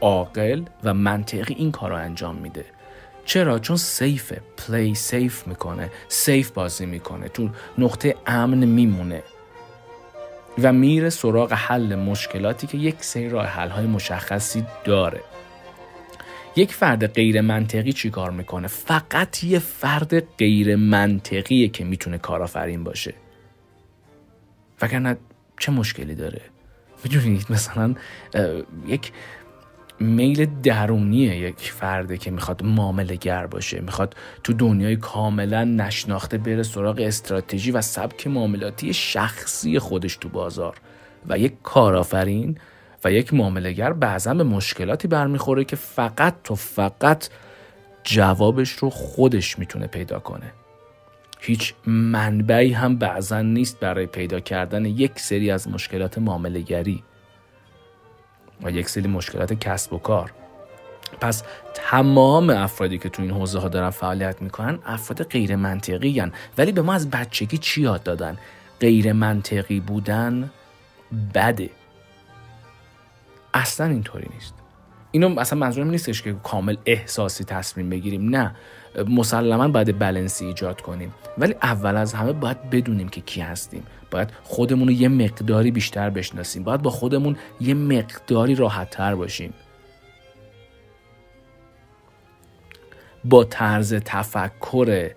عاقل 0.00 0.62
و 0.84 0.94
منطقی 0.94 1.54
این 1.54 1.72
کار 1.72 1.90
رو 1.90 1.96
انجام 1.96 2.36
میده. 2.36 2.64
چرا؟ 3.30 3.58
چون 3.58 3.76
سیفه. 3.76 4.40
پلی 4.56 4.94
سیف 4.94 5.46
می‌کنه. 5.46 5.90
سیف 6.08 6.50
بازی 6.50 6.86
می‌کنه. 6.86 7.28
تو 7.28 7.50
نقطه 7.78 8.14
امن 8.26 8.64
میمونه. 8.64 9.22
و 10.62 10.72
میره 10.72 11.10
سراغ 11.10 11.52
حل 11.52 11.94
مشکلاتی 11.94 12.66
که 12.66 12.78
یک 12.78 12.96
سری 13.00 13.28
راه 13.28 13.46
حل 13.46 13.68
های 13.68 13.86
مشخصی 13.86 14.66
داره. 14.84 15.20
یک 16.56 16.74
فرد 16.74 17.06
غیر 17.06 17.40
منطقی 17.40 17.92
چی 17.92 18.10
کار 18.10 18.30
می‌کنه؟ 18.30 18.68
فقط 18.68 19.44
یه 19.44 19.58
فرد 19.58 20.36
غیر 20.36 20.76
منطقیه 20.76 21.68
که 21.68 21.84
می‌تونه 21.84 22.18
کارآفرین 22.18 22.84
باشه. 22.84 23.14
وگرنه 24.82 25.16
چه 25.58 25.72
مشکلی 25.72 26.14
داره؟ 26.14 26.42
می‌دونید 27.04 27.46
مثلا 27.50 27.94
یک 28.86 29.12
میل 30.00 30.60
درونیه 30.62 31.36
یک 31.36 31.58
فرده 31.60 32.18
که 32.18 32.30
می‌خواد 32.30 32.64
معامله 32.64 33.16
گر 33.16 33.46
باشه 33.46 33.80
می‌خواد 33.80 34.16
تو 34.44 34.52
دنیای 34.52 34.96
کاملا 34.96 35.64
نشناخته 35.64 36.38
بره 36.38 36.62
سراغ 36.62 37.00
استراتژی 37.00 37.70
و 37.70 37.80
سبک 37.80 38.26
معاملاتی 38.26 38.94
شخصی 38.94 39.78
خودش 39.78 40.16
تو 40.16 40.28
بازار 40.28 40.76
و 41.28 41.38
یک 41.38 41.52
کارآفرین 41.62 42.58
و 43.04 43.12
یک 43.12 43.34
معاملهگر 43.34 43.92
بعضا 43.92 44.34
به 44.34 44.44
مشکلاتی 44.44 45.08
برمیخوره 45.08 45.64
که 45.64 45.76
فقط 45.76 46.34
تو 46.44 46.54
فقط 46.54 47.28
جوابش 48.04 48.70
رو 48.70 48.90
خودش 48.90 49.58
می‌تونه 49.58 49.86
پیدا 49.86 50.18
کنه. 50.18 50.52
هیچ 51.40 51.74
منبعی 51.86 52.72
هم 52.72 52.96
بعضا 52.96 53.42
نیست 53.42 53.80
برای 53.80 54.06
پیدا 54.06 54.40
کردن 54.40 54.84
یک 54.84 55.18
سری 55.18 55.50
از 55.50 55.68
مشکلات 55.68 56.18
معاملهگری 56.18 57.02
و 58.62 58.70
یک 58.70 58.88
سری 58.88 59.08
مشکلات 59.08 59.52
کسب 59.52 59.92
و 59.92 59.98
کار. 59.98 60.32
پس 61.20 61.42
تمام 61.74 62.50
افرادی 62.50 62.98
که 62.98 63.08
تو 63.08 63.22
این 63.22 63.30
حوزه 63.30 63.58
ها 63.58 63.68
دارن 63.68 63.90
فعالیت 63.90 64.42
می‌کنن 64.42 64.78
افراد 64.86 65.22
غیر 65.24 65.56
منطقی 65.56 66.20
هن. 66.20 66.32
ولی 66.58 66.72
به 66.72 66.82
ما 66.82 66.94
از 66.94 67.10
بچگی 67.10 67.58
چی 67.58 67.80
یاد 67.80 68.02
دادن؟ 68.02 68.38
غیر 68.80 69.12
منطقی 69.12 69.80
بودن 69.80 70.50
بده. 71.34 71.70
اصلا 73.54 73.86
اینطوری 73.86 74.28
نیست. 74.34 74.59
اینو 75.10 75.40
اصلا 75.40 75.58
منظورم 75.58 75.90
نیستش 75.90 76.22
که 76.22 76.32
کامل 76.42 76.76
احساسی 76.86 77.44
تصمیم 77.44 77.90
بگیریم. 77.90 78.28
نه 78.28 78.54
مسلما 79.08 79.68
باید 79.68 79.98
بلنسی 79.98 80.46
ایجاد 80.46 80.80
کنیم. 80.80 81.14
ولی 81.38 81.54
اول 81.62 81.96
از 81.96 82.14
همه 82.14 82.32
باید 82.32 82.70
بدونیم 82.70 83.08
که 83.08 83.20
کی 83.20 83.40
هستیم. 83.40 83.82
باید 84.10 84.28
خودمون 84.42 84.88
رو 84.88 84.94
یه 84.94 85.08
مقداری 85.08 85.70
بیشتر 85.70 86.10
بشناسیم. 86.10 86.62
باید 86.62 86.82
با 86.82 86.90
خودمون 86.90 87.36
یه 87.60 87.74
مقداری 87.74 88.54
راحت 88.54 88.90
تر 88.90 89.14
باشیم. 89.14 89.54
با 93.24 93.44
طرز 93.44 93.94
تفکر 93.94 95.10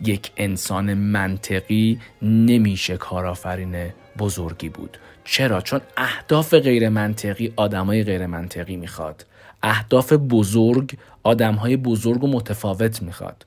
یک 0.00 0.32
انسان 0.36 0.94
منطقی 0.94 2.00
نمیشه 2.22 2.96
کارآفرین 2.96 3.92
بزرگی 4.18 4.68
بود. 4.68 4.98
چرا؟ 5.24 5.60
چون 5.60 5.80
اهداف 5.96 6.54
غیر 6.54 6.88
منطقی 6.88 7.52
آدمای 7.56 8.02
غیر 8.02 8.26
منطقی 8.26 8.76
می‌خواد. 8.76 9.26
اهداف 9.62 10.12
بزرگ 10.12 10.98
آدمهای 11.22 11.76
بزرگ 11.76 12.24
و 12.24 12.26
متفاوت 12.26 13.02
می‌خواد. 13.02 13.46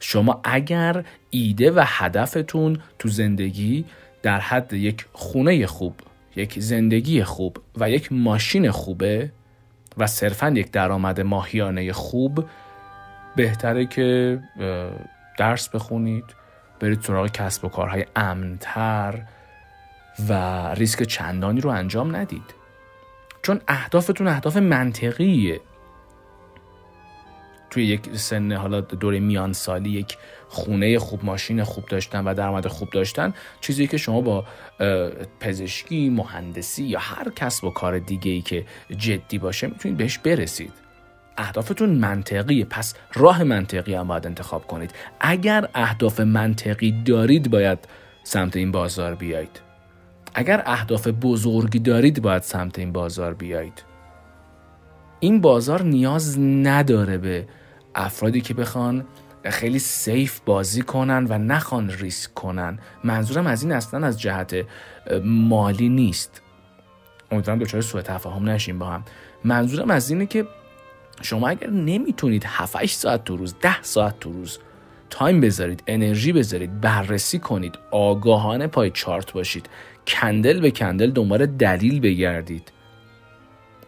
شما 0.00 0.40
اگر 0.44 1.04
ایده 1.30 1.70
و 1.70 1.82
هدفتون 1.86 2.78
تو 2.98 3.08
زندگی 3.08 3.84
در 4.22 4.40
حد 4.40 4.72
یک 4.72 5.06
خونه 5.12 5.66
خوب 5.66 5.94
یک 6.36 6.60
زندگی 6.60 7.24
خوب 7.24 7.56
و 7.76 7.90
یک 7.90 8.12
ماشین 8.12 8.70
خوبه 8.70 9.30
و 9.98 10.06
صرفا 10.06 10.50
یک 10.50 10.70
درآمد 10.70 11.20
ماهیانه 11.20 11.92
خوب 11.92 12.44
بهتره 13.36 13.86
که 13.86 14.40
درس 15.38 15.68
بخونید 15.68 16.24
برید 16.80 17.00
سراغ 17.00 17.30
کسب 17.30 17.64
و 17.64 17.68
کارهای 17.68 18.06
امنتر 18.16 19.22
و 20.28 20.68
ریسک 20.74 21.02
چندانی 21.02 21.60
رو 21.60 21.70
انجام 21.70 22.16
ندید. 22.16 22.54
چون 23.42 23.60
اهدافتون 23.68 24.28
اهداف 24.28 24.56
منطقیه. 24.56 25.60
توی 27.70 27.84
یک 27.84 28.16
سن 28.16 28.52
حالا 28.52 28.80
دوره 28.80 29.20
میان 29.20 29.52
سالی 29.52 29.90
یک 29.90 30.16
خونه 30.48 30.98
خوب 30.98 31.24
ماشین 31.24 31.64
خوب 31.64 31.86
داشتن 31.86 32.24
و 32.24 32.34
درآمد 32.34 32.66
خوب 32.66 32.90
داشتن 32.90 33.34
چیزی 33.60 33.86
که 33.86 33.96
شما 33.96 34.20
با 34.20 34.44
پزشکی 35.40 36.10
مهندسی 36.10 36.84
یا 36.84 36.98
هر 36.98 37.30
کسب 37.36 37.64
و 37.64 37.70
کار 37.70 37.98
دیگه 37.98 38.30
ای 38.30 38.40
که 38.40 38.66
جدی 38.96 39.38
باشه 39.38 39.66
می‌تونید 39.66 39.98
بهش 39.98 40.18
برسید. 40.18 40.72
اهدافتون 41.36 41.90
منطقیه 41.90 42.64
پس 42.64 42.94
راه 43.14 43.44
منطقی 43.44 43.94
هم 43.94 44.08
باید 44.08 44.26
انتخاب 44.26 44.66
کنید. 44.66 44.94
اگر 45.20 45.68
اهداف 45.74 46.20
منطقی 46.20 47.02
دارید 47.04 47.50
باید 47.50 47.78
سمت 48.24 48.56
این 48.56 48.72
بازار 48.72 49.14
بیایید. 49.14 49.60
اگر 50.34 50.62
اهداف 50.66 51.08
بزرگی 51.22 51.78
دارید 51.78 52.22
باید 52.22 52.42
سمت 52.42 52.78
این 52.78 52.92
بازار 52.92 53.34
بیایید. 53.34 53.84
این 55.20 55.40
بازار 55.40 55.82
نیاز 55.82 56.38
نداره 56.38 57.18
به 57.18 57.46
افرادی 57.94 58.40
که 58.40 58.54
بخوان 58.54 59.04
خیلی 59.44 59.78
safe 59.78 60.40
بازی 60.40 60.82
کنن 60.82 61.26
و 61.28 61.38
نخوان 61.38 61.90
ریسک 61.90 62.34
کنن. 62.34 62.78
منظورم 63.04 63.46
از 63.46 63.62
این 63.62 63.72
اصلا 63.72 64.06
از 64.06 64.20
جهت 64.20 64.66
مالی 65.24 65.88
نیست. 65.88 66.42
امیدوارم 67.30 67.58
دچار 67.58 67.80
سوء 67.80 68.02
تفاهم 68.02 68.48
نشیم 68.48 68.78
با 68.78 68.86
هم. 68.86 69.04
منظورم 69.44 69.90
از 69.90 70.10
اینه 70.10 70.26
که 70.26 70.46
شما 71.22 71.48
اگر 71.48 71.70
نمی‌تونید 71.70 72.44
7 72.46 72.86
ساعت 72.86 73.24
تو 73.24 73.36
روز 73.36 73.54
10 73.60 73.82
ساعت 73.82 74.20
تو 74.20 74.32
روز 74.32 74.58
time 75.14 75.40
بذارید 75.40 75.82
انرژی 75.86 76.32
بذارید 76.32 76.80
بررسی 76.80 77.38
کنید 77.38 77.78
آگاهانه 77.90 78.66
پای 78.66 78.90
چارت 78.90 79.32
باشید. 79.32 79.68
candle 80.06 80.60
به 80.60 80.70
candle 80.70 81.10
دنبال 81.10 81.46
دلیل 81.46 82.00
بگردید. 82.00 82.72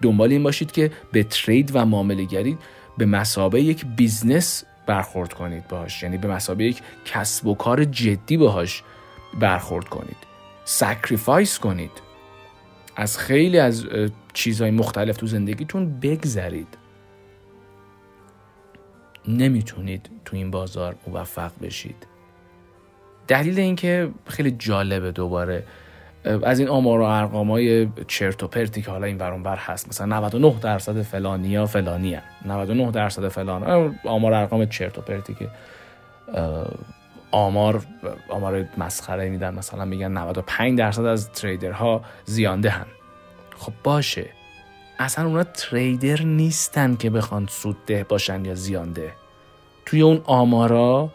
دنبال 0.02 0.30
این 0.30 0.42
باشید 0.42 0.72
که 0.72 0.90
به 1.12 1.22
trade 1.22 1.70
و 1.74 1.84
معامله 1.84 2.24
گری 2.24 2.58
به 2.98 3.06
مثابه 3.06 3.62
یک 3.62 3.86
business 3.96 4.64
برخورد 4.86 5.32
کنید 5.32 5.68
باش 5.68 6.02
یعنی 6.02 6.18
به 6.18 6.28
مثابه 6.28 6.64
یک 6.64 6.82
کسب 7.04 7.46
و 7.46 7.54
کار 7.54 7.84
جدی 7.84 8.36
باهاش 8.36 8.82
برخورد 9.40 9.88
کنید. 9.88 10.16
sacrifice 10.64 11.58
کنید. 11.58 11.92
از 12.96 13.18
خیلی 13.18 13.58
از 13.58 13.86
چیزهای 14.32 14.70
مختلف 14.70 15.16
تو 15.16 15.26
زندگیتون 15.26 16.00
بگذرید. 16.00 16.85
نمی‌تونید 19.28 20.10
تو 20.24 20.36
این 20.36 20.50
بازار 20.50 20.94
موفق 21.06 21.50
بشید. 21.62 22.06
دلیل 23.28 23.58
اینکه 23.58 24.10
خیلی 24.26 24.50
جالبه 24.50 25.12
دوباره 25.12 25.62
از 26.42 26.58
این 26.58 26.68
آمار 26.68 27.00
و 27.00 27.04
ارقام 27.04 27.50
های 27.50 27.88
چرت 28.08 28.42
و 28.42 28.48
پرتی 28.48 28.82
که 28.82 28.90
حالا 28.90 29.06
این 29.06 29.18
برون 29.18 29.42
بر 29.42 29.56
هست. 29.56 29.88
مثلا 29.88 30.16
99 30.16 30.54
درصد 30.60 31.02
فلانی 31.02 31.48
یا 31.48 31.66
فلانی 31.66 32.14
هم. 32.14 32.22
99 32.44 32.90
درصد 32.90 33.28
فلان. 33.28 33.94
آمار 34.04 34.34
ارقام 34.34 34.66
چرت 34.66 34.98
و 34.98 35.00
پرتی 35.00 35.34
که 35.34 35.48
آمار 37.30 37.82
آمار 38.28 38.64
مسخره 38.78 39.28
میدن. 39.28 39.54
مثلا 39.54 39.84
میگن 39.84 40.12
95 40.12 40.78
درصد 40.78 41.04
از 41.04 41.32
تریدرها 41.32 42.02
زیانده 42.24 42.70
هن. 42.70 42.86
خب 43.58 43.72
باشه. 43.84 44.26
اصلا 44.98 45.26
اونا 45.26 45.44
تریدر 45.44 46.22
نیستن 46.22 46.96
که 46.96 47.10
بخوان 47.10 47.46
سودده 47.50 48.04
باشن 48.08 48.44
یا 48.44 48.54
زیانده 48.54 49.12
توی 49.86 50.02
اون 50.02 50.20
آمارا 50.24 51.10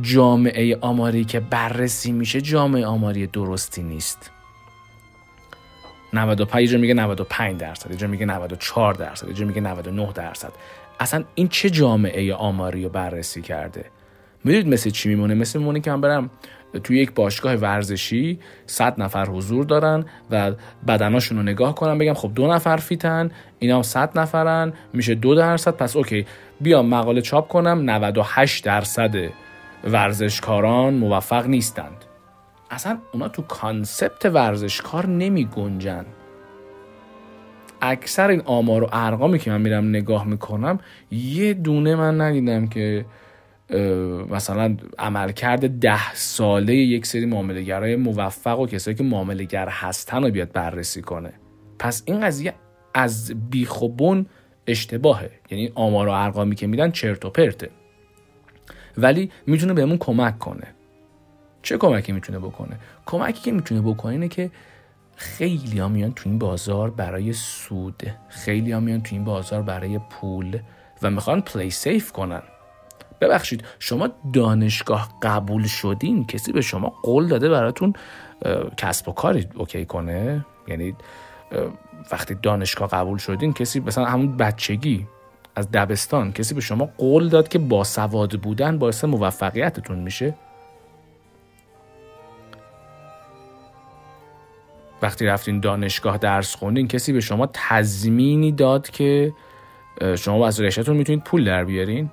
جامعه 0.00 0.76
آماری 0.80 1.24
که 1.24 1.40
بررسی 1.40 2.12
میشه 2.12 2.40
جامعه 2.40 2.86
آماری 2.86 3.26
درستی 3.26 3.82
نیست. 3.82 4.30
95 6.12 6.62
یه 6.62 6.68
جا 6.68 6.78
میگه 6.78 6.94
95 6.94 7.60
درصد 7.60 7.90
یه 7.90 7.96
جا 7.96 8.06
میگه 8.06 8.26
94 8.26 8.94
درصد 8.94 9.28
یه 9.28 9.34
جا 9.34 9.46
میگه 9.46 9.60
99 9.60 10.12
درصد. 10.12 10.52
اصلا 11.00 11.24
این 11.34 11.48
چه 11.48 11.70
جامعه 11.70 12.34
آماری 12.34 12.84
رو 12.84 12.88
بررسی 12.88 13.42
کرده؟ 13.42 13.84
می‌دونید 14.44 14.68
مثل 14.68 14.90
چی 14.90 15.08
میمونه؟ 15.08 15.34
مثل 15.34 15.58
میمونه 15.58 15.80
که 15.80 15.90
من 15.90 16.00
برم 16.00 16.30
توی 16.78 16.98
یک 16.98 17.12
باشگاه 17.14 17.54
ورزشی 17.54 18.38
100 18.66 19.00
نفر 19.00 19.26
حضور 19.26 19.64
دارن 19.64 20.04
و 20.30 20.52
بدناشون 20.88 21.38
رو 21.38 21.42
نگاه 21.44 21.74
کنم 21.74 21.98
بگم 21.98 22.14
خب 22.14 22.30
دو 22.34 22.46
نفر 22.46 22.76
فیتن 22.76 23.30
اینا 23.58 23.76
هم 23.76 23.82
100 23.82 24.18
نفرن 24.18 24.72
میشه 24.92 25.14
دو 25.14 25.34
درصد 25.34 25.70
پس 25.70 25.96
اوکی 25.96 26.26
بیام 26.60 26.86
مقاله 26.86 27.20
چاپ 27.20 27.48
کنم 27.48 27.90
98 27.90 28.64
درصد 28.64 29.14
ورزشکاران 29.84 30.94
موفق 30.94 31.46
نیستند. 31.46 32.04
اصلا 32.70 32.98
اونا 33.12 33.28
تو 33.28 33.42
کانسپت 33.42 34.26
ورزشکار 34.26 35.06
نمی 35.06 35.44
گنجن. 35.44 36.06
اکثر 37.82 38.28
این 38.28 38.42
آمار 38.44 38.84
و 38.84 38.88
ارقامی 38.92 39.38
که 39.38 39.50
من 39.50 39.60
میرم 39.60 39.88
نگاه 39.88 40.26
می‌کنم 40.26 40.78
یه 41.10 41.54
دونه 41.54 41.94
من 41.94 42.20
ندیدم 42.20 42.66
که 42.66 43.04
مثلا 44.30 44.76
عملکرد 44.98 45.78
ده 45.80 46.14
ساله 46.14 46.74
یک 46.74 47.06
سری 47.06 47.26
معاملهگرای 47.26 47.96
موفق 47.96 48.60
و 48.60 48.66
کسایی 48.66 48.96
که 48.96 49.04
معاملهگر 49.04 49.68
هستن 49.68 50.22
رو 50.22 50.30
بیاد 50.30 50.52
بررسی 50.52 51.02
کنه. 51.02 51.32
پس 51.78 52.02
این 52.06 52.20
قضیه 52.20 52.54
از 52.94 53.32
بیخوبون 53.50 54.26
اشتباهه. 54.66 55.30
یعنی 55.50 55.72
آمار 55.74 56.08
و 56.08 56.10
ارقامی 56.10 56.54
که 56.54 56.66
میدن 56.66 56.90
چرت 56.90 57.24
و 57.24 57.30
پرته. 57.30 57.70
ولی 58.98 59.30
می‌تونه 59.46 59.74
بهمون 59.74 59.98
کمک 59.98 60.38
کنه. 60.38 60.66
چه 61.62 61.76
کمکی 61.76 62.12
می‌تونه 62.12 62.38
بکنه؟ 62.38 62.76
کمکی 63.06 63.42
که 63.42 63.52
می‌تونه 63.52 63.80
بکنه 63.80 64.12
اینه 64.12 64.28
که 64.28 64.50
خیلی 65.16 65.78
ها 65.78 65.88
میان 65.88 66.12
تو 66.12 66.28
این 66.28 66.38
بازار 66.38 66.90
برای 66.90 67.32
سود. 67.32 68.02
خیلی 68.28 68.72
ها 68.72 68.80
میان 68.80 69.02
تو 69.02 69.14
این 69.14 69.24
بازار 69.24 69.62
برای 69.62 70.00
پول 70.10 70.58
و 71.02 71.10
می‌خوان 71.10 71.40
پلی 71.40 71.70
سیف 71.70 72.12
کنن. 72.12 72.42
ببخشید 73.20 73.64
شما 73.78 74.08
دانشگاه 74.32 75.08
قبول 75.22 75.66
شدین؟ 75.66 76.26
کسی 76.26 76.52
به 76.52 76.60
شما 76.60 76.92
قول 77.02 77.28
داده 77.28 77.48
براتون 77.48 77.92
کسب 78.76 79.08
و 79.08 79.12
کاری 79.12 79.46
اوکی 79.54 79.84
کنه؟ 79.84 80.46
یعنی 80.68 80.96
وقتی 82.12 82.34
دانشگاه 82.34 82.88
قبول 82.88 83.18
شدین 83.18 83.52
کسی 83.52 83.80
مثلا 83.80 84.04
همون 84.04 84.36
بچگی 84.36 85.06
از 85.56 85.70
دبستان 85.70 86.32
کسی 86.32 86.54
به 86.54 86.60
شما 86.60 86.88
قول 86.98 87.28
داد 87.28 87.48
که 87.48 87.58
با 87.58 87.84
سواد 87.84 88.40
بودن 88.40 88.78
باعث 88.78 89.04
موفقیتتون 89.04 89.98
میشه؟ 89.98 90.34
وقتی 95.02 95.26
رفتین 95.26 95.60
دانشگاه 95.60 96.18
درس 96.18 96.54
خوندین 96.54 96.88
کسی 96.88 97.12
به 97.12 97.20
شما 97.20 97.48
تضمینی 97.52 98.52
داد 98.52 98.90
که 98.90 99.32
شما 100.18 100.46
از 100.46 100.60
رشتهتون 100.60 100.96
می‌تونید 100.96 101.24
پول 101.24 101.44
در 101.44 101.64
بیارین؟ 101.64 102.10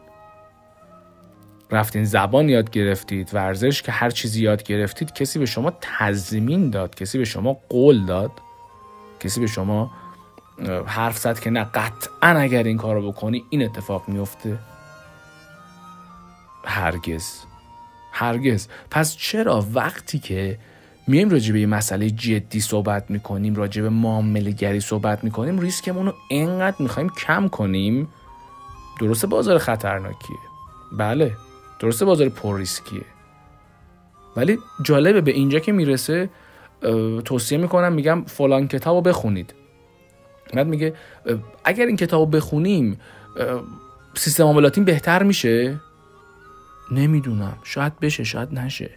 رفتین 1.73 2.05
زبان 2.05 2.49
یاد 2.49 2.69
گرفتید 2.69 3.29
ورزش 3.33 3.81
که 3.81 3.91
هر 3.91 4.09
چیزی 4.09 4.41
یاد 4.41 4.63
گرفتید 4.63 5.13
کسی 5.13 5.39
به 5.39 5.45
شما 5.45 5.73
تضمین 5.81 6.69
داد 6.69 6.95
کسی 6.95 7.17
به 7.17 7.25
شما 7.25 7.57
قول 7.69 8.05
داد 8.05 8.31
کسی 9.19 9.39
به 9.39 9.47
شما 9.47 9.91
حرف 10.85 11.17
زد 11.17 11.39
که 11.39 11.49
نه 11.49 11.63
قطعا 11.63 12.29
اگر 12.29 12.63
این 12.63 12.77
کارو 12.77 13.11
بکنی 13.11 13.43
این 13.49 13.63
اتفاق 13.63 14.09
میفته؟ 14.09 14.57
هرگز. 16.65 17.25
هرگز. 18.11 18.67
پس 18.91 19.15
چرا 19.15 19.65
وقتی 19.73 20.19
که 20.19 20.59
میایم 21.07 21.29
راجع 21.29 21.53
به 21.53 21.59
یه 21.59 21.65
مسئله 21.65 22.09
جدی 22.09 22.59
صحبت 22.59 23.11
می‌کنیم 23.11 23.55
راجع 23.55 23.81
به 23.81 23.89
معامله 23.89 24.51
گری 24.51 24.79
صحبت 24.79 25.23
می‌کنیم 25.23 25.59
ریسکمون 25.59 26.05
رو 26.05 26.13
انقدر 26.31 26.75
می‌خوایم 26.79 27.09
کم 27.09 27.47
کنیم 27.47 28.07
درسته 28.99 29.27
بازار 29.27 29.57
خطرناکیه. 29.57 30.37
بله. 30.91 31.31
درسته 31.83 32.05
بازار 32.05 32.29
پر 32.29 32.57
ریسکیه. 32.57 33.05
ولی 34.35 34.59
جالبه 34.83 35.21
به 35.21 35.31
اینجا 35.31 35.59
که 35.59 35.71
می‌رسه 35.71 36.29
توصیه 37.25 37.57
می‌کنم 37.57 37.93
میگم 37.93 38.23
فلان 38.27 38.67
کتاب 38.67 38.95
رو 38.95 39.01
بخونید. 39.01 39.53
بعد 40.53 40.67
میگه 40.67 40.93
اگر 41.63 41.85
این 41.85 41.95
کتاب 41.95 42.19
رو 42.19 42.25
بخونیم 42.25 42.99
سیستم 44.15 44.43
عاملاتین 44.43 44.83
بهتر 44.83 45.23
میشه؟ 45.23 45.79
نمی‌دونم. 46.91 47.57
شاید 47.63 47.99
بشه 47.99 48.23
شاید 48.23 48.53
نشه. 48.53 48.89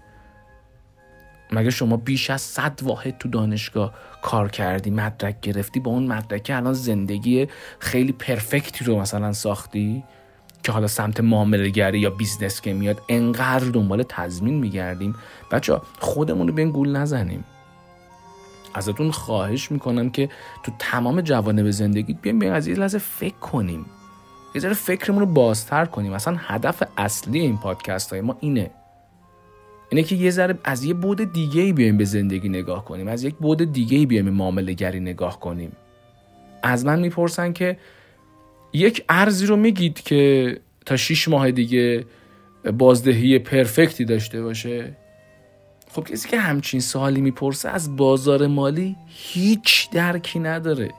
مگه 1.53 1.71
شما 1.71 1.97
بیش 1.97 2.31
از 2.31 2.43
صد 2.43 2.81
واحد 2.83 3.19
تو 3.19 3.29
دانشگاه 3.29 3.95
کار 4.23 4.49
کردی 4.49 4.91
مدرک 4.91 5.41
گرفتی 5.41 5.81
با 5.81 5.91
اون 5.91 6.07
مدرکه 6.07 6.57
الان 6.57 6.73
زندگی 6.73 7.49
خیلی 7.79 8.13
perfect 8.13 8.76
ی 8.76 8.85
رو 8.85 9.01
مثلا 9.01 9.33
ساختی؟ 9.33 10.05
که 10.67 10.73
حالا 10.73 10.87
سمت 10.87 11.21
معاملهگری 11.21 11.99
یا 11.99 12.11
business 12.11 12.61
که 12.61 12.73
میاد 12.73 13.03
انقدر 13.09 13.67
دنبال 13.71 14.03
تضمین 14.03 14.55
میگردیم. 14.55 15.15
بچه 15.51 15.81
خودمون 15.99 16.49
رو 16.49 16.55
به 16.55 16.63
این 16.63 16.71
گول 16.71 16.97
نزنیم. 16.97 17.45
ازتون 18.75 19.11
خواهش 19.11 19.73
می‌کنم 19.73 20.11
که 20.11 20.29
تو 20.63 20.73
تمام 20.79 21.21
جوانب 21.21 21.71
زندگی 21.71 22.13
بیایم 22.13 22.39
بیایم 22.39 22.55
از 22.55 22.67
یه 22.67 22.75
لحظه 22.75 22.99
فکر 22.99 23.35
کنیم. 23.35 23.87
یه 24.55 24.61
ذره 24.61 24.75
فکرمون 24.75 25.21
رو 25.21 25.27
بازتر 25.27 25.85
کنیم. 25.85 26.13
اصلا 26.13 26.37
هدف 26.39 26.83
اصلی 26.99 27.41
این 27.41 27.59
پادکست 27.59 28.11
های 28.11 28.21
ما 28.21 28.37
اینه. 28.41 28.71
اینه 29.91 30.03
که 30.03 30.15
یه 30.15 30.31
ذره 30.31 30.59
از 30.65 30.85
یه 30.85 30.95
بعد 30.95 31.33
دیگه 31.33 31.63
ای 31.63 31.73
بیایم 31.73 31.97
به 31.97 32.05
زندگی 32.05 32.49
نگاه 32.49 32.85
کنیم. 32.85 33.09
از 33.09 33.25
یک 33.25 33.35
بعد 33.35 33.73
دیگه 33.73 33.99
ای 33.99 34.07
بیایم 34.07 34.31
معامله 34.31 34.73
گری 34.73 35.01
نگاه 35.01 35.41
کنیم. 35.41 35.73
از 36.63 36.85
من 36.85 37.01
می‌پرسن 37.01 37.53
که 37.53 37.79
یک 38.73 39.05
ارزی 39.09 39.47
رو 39.47 39.57
میگید 39.57 40.01
که 40.01 40.61
تا 40.87 40.97
6 40.97 41.29
ماه 41.29 41.51
دیگه 41.51 42.05
بازدهی 42.79 43.39
پرفکتی 43.39 44.05
داشته 44.05 44.43
باشه؟ 44.43 44.97
خب 45.91 46.05
کسی 46.05 46.29
که 46.29 46.39
همچین 46.39 46.81
سوالی 46.81 47.21
می‌پرسه 47.21 47.69
از 47.69 47.97
بازار 47.97 48.47
مالی 48.47 48.97
هیچ 49.07 49.91
درکی 49.91 50.39
نداره. 50.39 50.91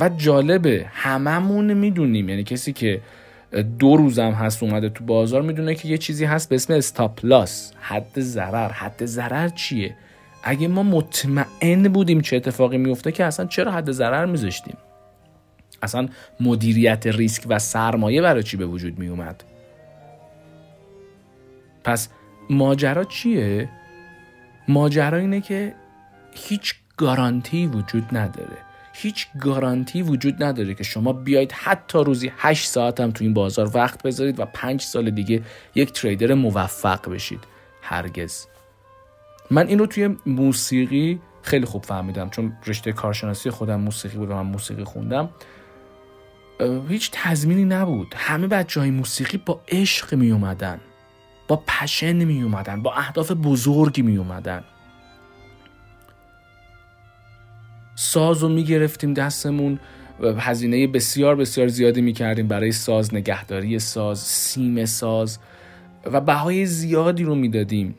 و 0.00 0.08
جالبه 0.08 0.86
هممون 0.92 1.72
می‌دونیم. 1.72 2.28
یعنی 2.28 2.44
کسی 2.44 2.72
که 2.72 3.00
دو 3.78 3.96
روزم 3.96 4.30
هست 4.30 4.62
اومده 4.62 4.88
تو 4.88 5.04
بازار 5.04 5.42
می‌دونه 5.42 5.74
که 5.74 5.88
یه 5.88 5.98
چیزی 5.98 6.24
هست 6.24 6.48
به 6.48 6.54
اسم 6.54 6.72
استاپ 6.74 7.20
لاس 7.22 7.72
حد 7.80 8.20
ضرر. 8.20 8.72
حد 8.72 9.06
ضرر 9.06 9.48
چیه؟ 9.48 9.96
اگه 10.42 10.68
ما 10.68 10.82
مطمئن 10.82 11.82
بودیم 11.82 12.20
چه 12.20 12.36
اتفاقی 12.36 12.78
میفته 12.78 13.12
که 13.12 13.24
اصلا 13.24 13.46
چرا 13.46 13.72
حد 13.72 13.92
ضرر 13.92 14.26
میذاشتیم؟ 14.26 14.76
اصلا 15.82 16.08
مدیریت 16.40 17.06
ریسک 17.06 17.42
و 17.48 17.58
سرمایه 17.58 18.22
برای 18.22 18.42
چی 18.42 18.56
به 18.56 18.66
وجود 18.66 18.98
می 18.98 19.08
اومد 19.08 19.44
پس 21.84 22.08
ماجرا 22.50 23.04
چیه؟ 23.04 23.68
ماجرا 24.68 25.18
اینه 25.18 25.40
که 25.40 25.74
هیچ 26.34 26.74
گارانتی 26.96 27.66
وجود 27.66 28.04
نداره. 28.12 28.56
هیچ 28.94 29.26
گارانتی 29.40 30.02
وجود 30.02 30.42
نداره 30.42 30.74
که 30.74 30.84
شما 30.84 31.12
بیاید 31.12 31.52
حتی 31.52 31.98
روزی 31.98 32.32
8 32.36 32.68
ساعت 32.68 33.00
هم 33.00 33.10
تو 33.10 33.24
این 33.24 33.34
بازار 33.34 33.70
وقت 33.74 34.02
بذارید 34.02 34.40
و 34.40 34.44
5 34.44 34.80
سال 34.82 35.10
دیگه 35.10 35.42
یک 35.74 35.92
تریدر 35.92 36.34
موفق 36.34 37.10
بشید. 37.10 37.40
هرگز. 37.82 38.46
من 39.52 39.66
این 39.66 39.78
رو 39.78 39.86
توی 39.86 40.16
موسیقی 40.26 41.20
خیلی 41.42 41.66
خوب 41.66 41.84
فهمیدم 41.84 42.30
چون 42.30 42.52
رشته 42.66 42.92
کارشناسی 42.92 43.50
خودم 43.50 43.80
موسیقی 43.80 44.16
بود 44.16 44.30
و 44.30 44.34
من 44.34 44.42
موسیقی 44.42 44.84
خوندم. 44.84 45.30
هیچ 46.88 47.10
تضمینی 47.12 47.64
نبود. 47.64 48.14
همه 48.16 48.46
بچه 48.46 48.80
های 48.80 48.90
موسیقی 48.90 49.38
با 49.46 49.60
عشق 49.68 50.14
می 50.14 50.30
اومدن 50.30 50.80
با 51.48 51.62
پشن 51.66 52.24
می 52.24 52.42
اومدن 52.42 52.82
با 52.82 52.94
اهداف 52.94 53.32
بزرگی 53.32 54.02
می 54.02 54.16
اومدن 54.16 54.64
ساز 57.94 58.42
رو 58.42 58.48
می 58.48 58.64
گرفتیم 58.64 59.14
دستمون 59.14 59.78
هزینه 60.38 60.86
بسیار 60.86 61.36
بسیار 61.36 61.68
زیادی 61.68 62.00
می 62.00 62.12
کردیم 62.12 62.48
برای 62.48 62.72
ساز 62.72 63.14
نگهداری 63.14 63.78
ساز 63.78 64.18
سیم 64.18 64.84
ساز 64.84 65.38
و 66.04 66.20
بهای 66.20 66.66
زیادی 66.66 67.24
رو 67.24 67.34
می‌دادیم. 67.34 67.94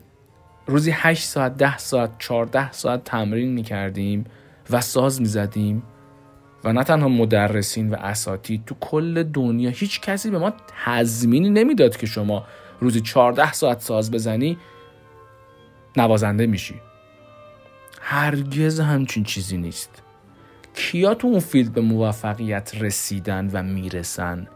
روزی 0.66 0.90
8 0.94 1.24
ساعت 1.24 1.56
10 1.56 1.78
ساعت 1.78 2.10
14 2.18 2.72
ساعت 2.72 3.04
تمرین 3.04 3.52
می 3.52 3.62
کردیم 3.62 4.24
و 4.70 4.80
ساز 4.80 5.20
می 5.20 5.26
زدیم 5.26 5.82
و 6.64 6.72
نه 6.72 6.84
تنها 6.84 7.08
مدرسین 7.08 7.90
و 7.90 7.94
اساتید 7.94 8.64
تو 8.64 8.74
کل 8.80 9.22
دنیا 9.22 9.70
هیچ 9.70 10.00
کسی 10.00 10.30
به 10.30 10.38
ما 10.38 10.52
تضمینی 10.84 11.50
نمی‌داد 11.50 11.96
که 11.96 12.06
شما 12.06 12.44
روزی 12.80 13.00
14 13.00 13.52
ساعت 13.52 13.80
ساز 13.80 14.10
بزنی 14.10 14.58
نوازنده 15.96 16.46
میشی. 16.46 16.74
هرگز 18.00 18.80
همچین 18.80 19.24
چیزی 19.24 19.56
نیست. 19.56 20.02
کیا 20.74 21.14
تو 21.14 21.26
اون 21.26 21.40
فیلد 21.40 21.72
به 21.72 21.80
موفقیت 21.80 22.72
رسیدن 22.80 23.50
و 23.52 23.62
می‌رسن؟ 23.62 24.48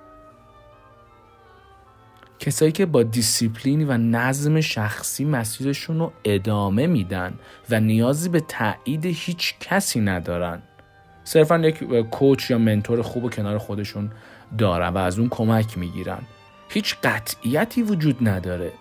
کسایی 2.38 2.72
که 2.72 2.87
با 2.87 3.03
دیسیپلین 3.03 3.90
و 3.90 3.98
نظم 3.98 4.61
شخصی 4.61 5.24
مسیرشون 5.24 5.98
رو 5.98 6.12
ادامه 6.24 6.87
میدن 6.87 7.35
و 7.70 7.81
نیازی 7.81 8.29
به 8.29 8.40
تایید 8.40 9.07
هیچ 9.07 9.55
کسی 9.61 10.01
ندارن. 10.01 10.62
صرفا 11.24 11.59
یک 11.59 11.85
کوچ 12.11 12.51
یا 12.51 12.59
منتور 12.59 13.03
خوب 13.03 13.24
و 13.24 13.31
کنار 13.31 13.59
خودشون 13.59 14.11
دارن 14.59 14.88
و 14.88 14.98
از 14.98 15.18
اون 15.18 15.29
کمک 15.29 15.79
می‌گیرن. 15.79 16.20
هیچ 16.68 16.96
قطعیتی 17.03 17.83
وجود 17.83 18.29
نداره. 18.29 18.72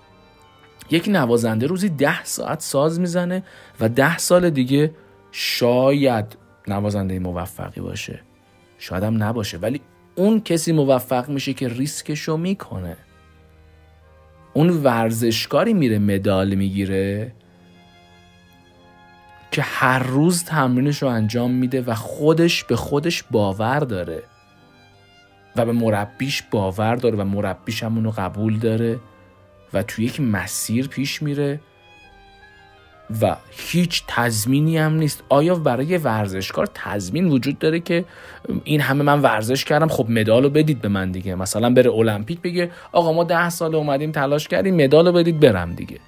یک 0.91 1.07
نوازنده 1.07 1.67
روزی 1.67 1.89
ده 1.89 2.23
ساعت 2.23 2.61
ساز 2.61 2.99
می‌زنه 2.99 3.43
و 3.79 3.89
ده 3.89 4.17
سال 4.17 4.49
دیگه 4.49 4.93
شاید 5.31 6.37
نوازنده 6.67 7.19
موفقی 7.19 7.81
باشه. 7.81 8.21
شاید 8.77 9.03
هم 9.03 9.23
نباشه. 9.23 9.57
ولی 9.57 9.81
اون 10.15 10.41
کسی 10.41 10.71
موفق 10.71 11.29
میشه 11.29 11.53
که 11.53 11.67
ریسکشو 11.67 12.37
می‌کنه. 12.37 12.97
اون 14.57 14.69
ورزشکاری 14.69 15.73
میره 15.73 15.99
مدال 15.99 16.55
می‌گیره 16.55 17.31
که 19.51 19.61
هر 19.61 19.99
روز 19.99 20.43
تمرینش 20.43 21.01
رو 21.01 21.07
انجام 21.07 21.51
میده 21.51 21.81
و 21.81 21.93
خودش 21.93 22.63
به 22.63 22.75
خودش 22.75 23.23
باور 23.31 23.79
داره 23.79 24.23
و 25.55 25.65
به 25.65 25.71
مربیش 25.71 26.43
باور 26.51 26.95
داره 26.95 27.17
و 27.17 27.23
مربیش 27.23 27.83
هم 27.83 27.95
اونو 27.95 28.11
قبول 28.11 28.59
داره 28.59 28.99
و 29.73 29.83
توی 29.83 30.05
یک 30.05 30.21
مسیر 30.21 30.87
پیش 30.87 31.21
میره. 31.21 31.59
و 33.21 33.35
هیچ 33.49 34.03
تضمینی 34.07 34.77
هم 34.77 34.93
نیست. 34.93 35.23
آیا 35.29 35.55
برای 35.55 35.97
ورزشکار 35.97 36.69
تضمین 36.73 37.27
وجود 37.27 37.59
داره 37.59 37.79
که 37.79 38.05
این 38.63 38.81
همه 38.81 39.03
من 39.03 39.21
ورزش 39.21 39.65
کردم 39.65 39.87
خب 39.87 40.09
مدال 40.09 40.43
رو 40.43 40.49
بدید 40.49 40.81
به 40.81 40.87
من 40.87 41.11
دیگه؟ 41.11 41.35
مثلا 41.35 41.69
بره 41.69 41.91
المپیک 41.91 42.41
بگه 42.41 42.71
آقا 42.91 43.13
ما 43.13 43.23
ده 43.23 43.49
سال 43.49 43.75
اومدیم 43.75 44.11
تلاش 44.11 44.47
کردیم 44.47 44.83
مدال 44.83 45.07
رو 45.07 45.13
بدید 45.13 45.39
برم 45.39 45.73
دیگه. 45.73 45.99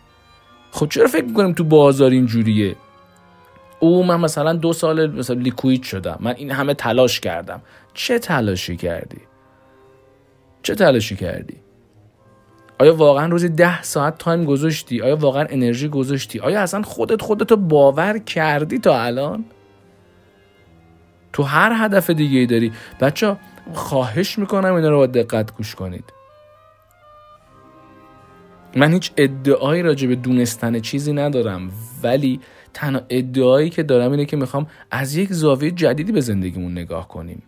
خب 0.72 0.88
چرا 0.90 1.08
فکر 1.08 1.26
می‌کنیم 1.26 1.54
تو 1.54 1.64
بازار 1.64 2.12
اینجوریه 2.12 2.76
او 3.80 4.06
من 4.06 4.20
مثلا 4.20 4.54
دو 4.54 4.74
سال 4.74 5.12
مثلا 5.12 5.36
لیکوید 5.36 5.84
شدم 5.84 6.18
من 6.20 6.36
این 6.36 6.52
همه 6.52 6.74
تلاش 6.74 7.20
کردم. 7.20 7.62
چه 7.94 8.20
تلاشی 8.20 8.78
کردی؟ 8.78 9.22
چه 10.64 10.76
تلاشی 10.76 11.16
کردی؟ 11.16 11.58
آیا 12.80 12.96
واقعا 12.96 13.28
روزی 13.28 13.50
ده 13.50 13.82
ساعت 13.84 14.18
تایم 14.18 14.46
گذاشتی؟ 14.46 15.02
آیا 15.02 15.16
واقعا 15.16 15.46
انرژی 15.50 15.88
گذاشتی؟ 15.88 16.40
آیا 16.40 16.62
اصلا 16.62 16.82
خودت 16.82 17.22
خودتو 17.22 17.56
باور 17.56 18.18
کردی 18.18 18.80
تا 18.80 19.02
الان؟ 19.02 19.46
تو 21.34 21.44
هر 21.44 21.72
هدف 21.86 22.10
دیگه 22.10 22.40
ای 22.40 22.46
داری. 22.46 22.72
بچه 23.02 23.38
خواهش 23.74 24.40
می‌کنم 24.40 24.74
اینا 24.74 24.90
رو 24.90 24.98
با 24.98 25.06
دقت 25.06 25.56
گوش 25.56 25.76
کنید. 25.76 26.04
من 28.76 28.94
هیچ 28.94 29.12
ادعایی 29.18 29.82
راجع 29.82 30.08
به 30.08 30.16
دونستن 30.16 30.80
چیزی 30.80 31.14
ندارم 31.14 31.72
ولی 32.04 32.40
تنها 32.74 33.02
ادعایی 33.10 33.70
که 33.70 33.84
دارم 33.84 34.12
اینه 34.12 34.26
که 34.26 34.38
می‌خوام 34.38 34.68
از 34.92 35.16
یک 35.16 35.34
زاویه 35.34 35.72
جدیدی 35.72 36.12
به 36.12 36.22
زندگیمون 36.22 36.72
نگاه 36.72 37.08
کنیم. 37.08 37.44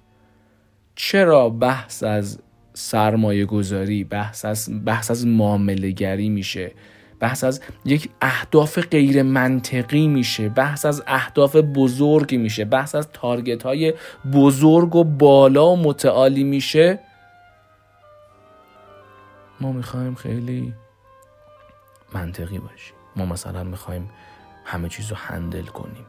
چرا 0.96 1.50
بحث 1.50 2.04
از 2.04 2.40
سرمایه 2.74 3.46
گذاری 3.46 4.04
بحث 4.04 4.46
از, 4.46 4.86
بحث 4.86 5.12
از 5.12 5.28
معامله 5.28 5.92
گری 5.92 6.30
میشه. 6.30 6.72
بحث 7.20 7.44
از 7.44 7.62
یک 7.86 8.10
اهداف 8.22 8.80
غیر 8.80 9.24
منطقی 9.24 10.08
میشه. 10.08 10.50
بحث 10.50 10.86
از 10.86 11.04
اهداف 11.08 11.56
بزرگی 11.56 12.38
میشه. 12.38 12.66
بحث 12.66 12.96
از 12.96 13.10
تارگت 13.14 13.64
های 13.64 13.94
بزرگ 14.34 14.96
و 14.96 15.04
بالا 15.04 15.70
و 15.70 15.78
متعالی 15.78 16.44
میشه. 16.44 17.00
ما 19.62 19.72
می‌خوایم 19.72 20.16
خیلی 20.16 20.74
منطقی 22.14 22.60
باشیم. 22.60 22.96
ما 23.16 23.26
مثلا 23.26 23.64
می‌خوایم 23.64 24.10
همه 24.66 24.90
چیز 24.90 25.10
رو 25.10 25.16
هندل 25.20 25.66
کنیم. 25.66 26.06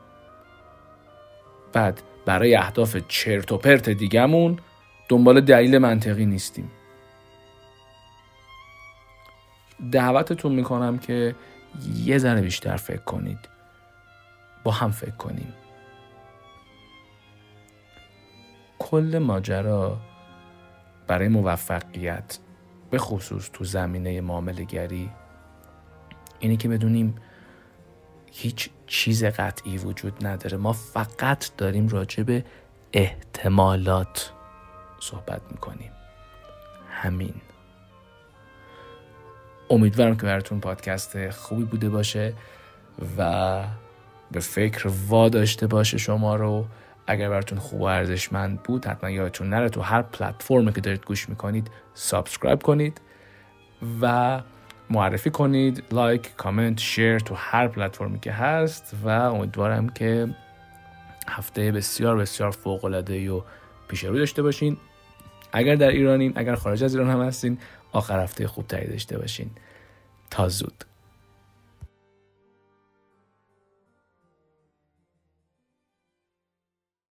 بعد 1.72 2.02
برای 2.26 2.54
اهداف 2.54 2.96
چرت 3.08 3.52
و 3.52 3.56
پرت 3.56 3.90
دیگمون 3.90 4.58
دنبال 5.12 5.40
دلیل 5.40 5.78
منطقی 5.78 6.26
نیستیم. 6.26 6.70
دعوتتون 9.92 10.52
می‌کنم 10.52 10.98
که 10.98 11.34
یه 11.96 12.18
ذره 12.18 12.40
بیشتر 12.40 12.76
فکر 12.76 13.02
کنید. 13.02 13.38
با 14.64 14.70
هم 14.70 14.90
فکر 14.90 15.16
کنیم. 15.16 15.54
کل 18.78 19.18
ماجرا 19.22 20.00
برای 21.06 21.28
موفقیت 21.28 22.38
به 22.90 22.98
خصوص 22.98 23.50
تو 23.52 23.64
زمینه 23.64 24.20
معامله 24.20 24.64
گری 24.64 25.10
اینه 26.38 26.56
که 26.56 26.68
بدونیم 26.68 27.14
هیچ 28.32 28.70
چیز 28.86 29.24
قطعی 29.24 29.78
وجود 29.78 30.26
نداره. 30.26 30.56
ما 30.56 30.72
فقط 30.72 31.56
داریم 31.56 31.88
راجع 31.88 32.22
به 32.22 32.44
احتمالات 32.92 34.32
صحبت 35.02 35.40
می‌کنیم. 35.50 35.92
همین. 36.90 37.34
امیدوارم 39.70 40.16
که 40.16 40.22
براتون 40.22 40.60
پادکست 40.60 41.30
خوبی 41.30 41.64
بوده 41.64 41.88
باشه 41.88 42.34
و 43.18 43.64
به 44.32 44.40
فکر 44.40 44.88
وا 45.08 45.28
داشته 45.28 45.66
باشه 45.66 45.98
شما 45.98 46.36
رو. 46.36 46.66
اگر 47.06 47.28
براتون 47.28 47.58
خوب 47.58 47.80
و 47.80 47.84
ارزشمند 47.84 48.62
بود 48.62 48.86
حتما 48.86 49.10
یادتون 49.10 49.48
نره 49.48 49.68
تو 49.68 49.80
هر 49.80 50.02
پلتفرمی 50.02 50.72
که 50.72 50.80
دارید 50.80 51.04
گوش 51.04 51.28
می‌کنید 51.28 51.70
subscribe 51.94 52.62
کنید 52.62 53.00
و 54.00 54.40
معرفی 54.90 55.30
کنید 55.30 55.84
like 55.92 56.36
comment 56.36 56.80
share 56.80 57.18
تو 57.18 57.34
هر 57.34 57.68
پلتفرمی 57.68 58.20
که 58.20 58.32
هست 58.32 58.96
و 59.04 59.08
امیدوارم 59.08 59.88
که 59.88 60.28
هفته 61.28 61.72
بسیار 61.72 62.16
بسیار 62.16 62.50
فوق 62.50 62.84
العاده 62.84 63.30
و 63.30 63.42
پیش 63.88 64.04
رو 64.04 64.18
داشته 64.18 64.42
باشین. 64.42 64.76
اگر 65.52 65.74
در 65.74 65.88
ایرانین 65.88 66.32
اگر 66.36 66.54
خارج 66.54 66.84
از 66.84 66.94
ایران 66.94 67.10
هم 67.10 67.22
هستین 67.22 67.58
آخر 67.92 68.22
هفته 68.22 68.46
خوب 68.46 68.66
تری 68.66 68.88
داشته 68.88 69.18
باشین. 69.18 69.50
تا 70.30 70.48
زود. 70.48 70.84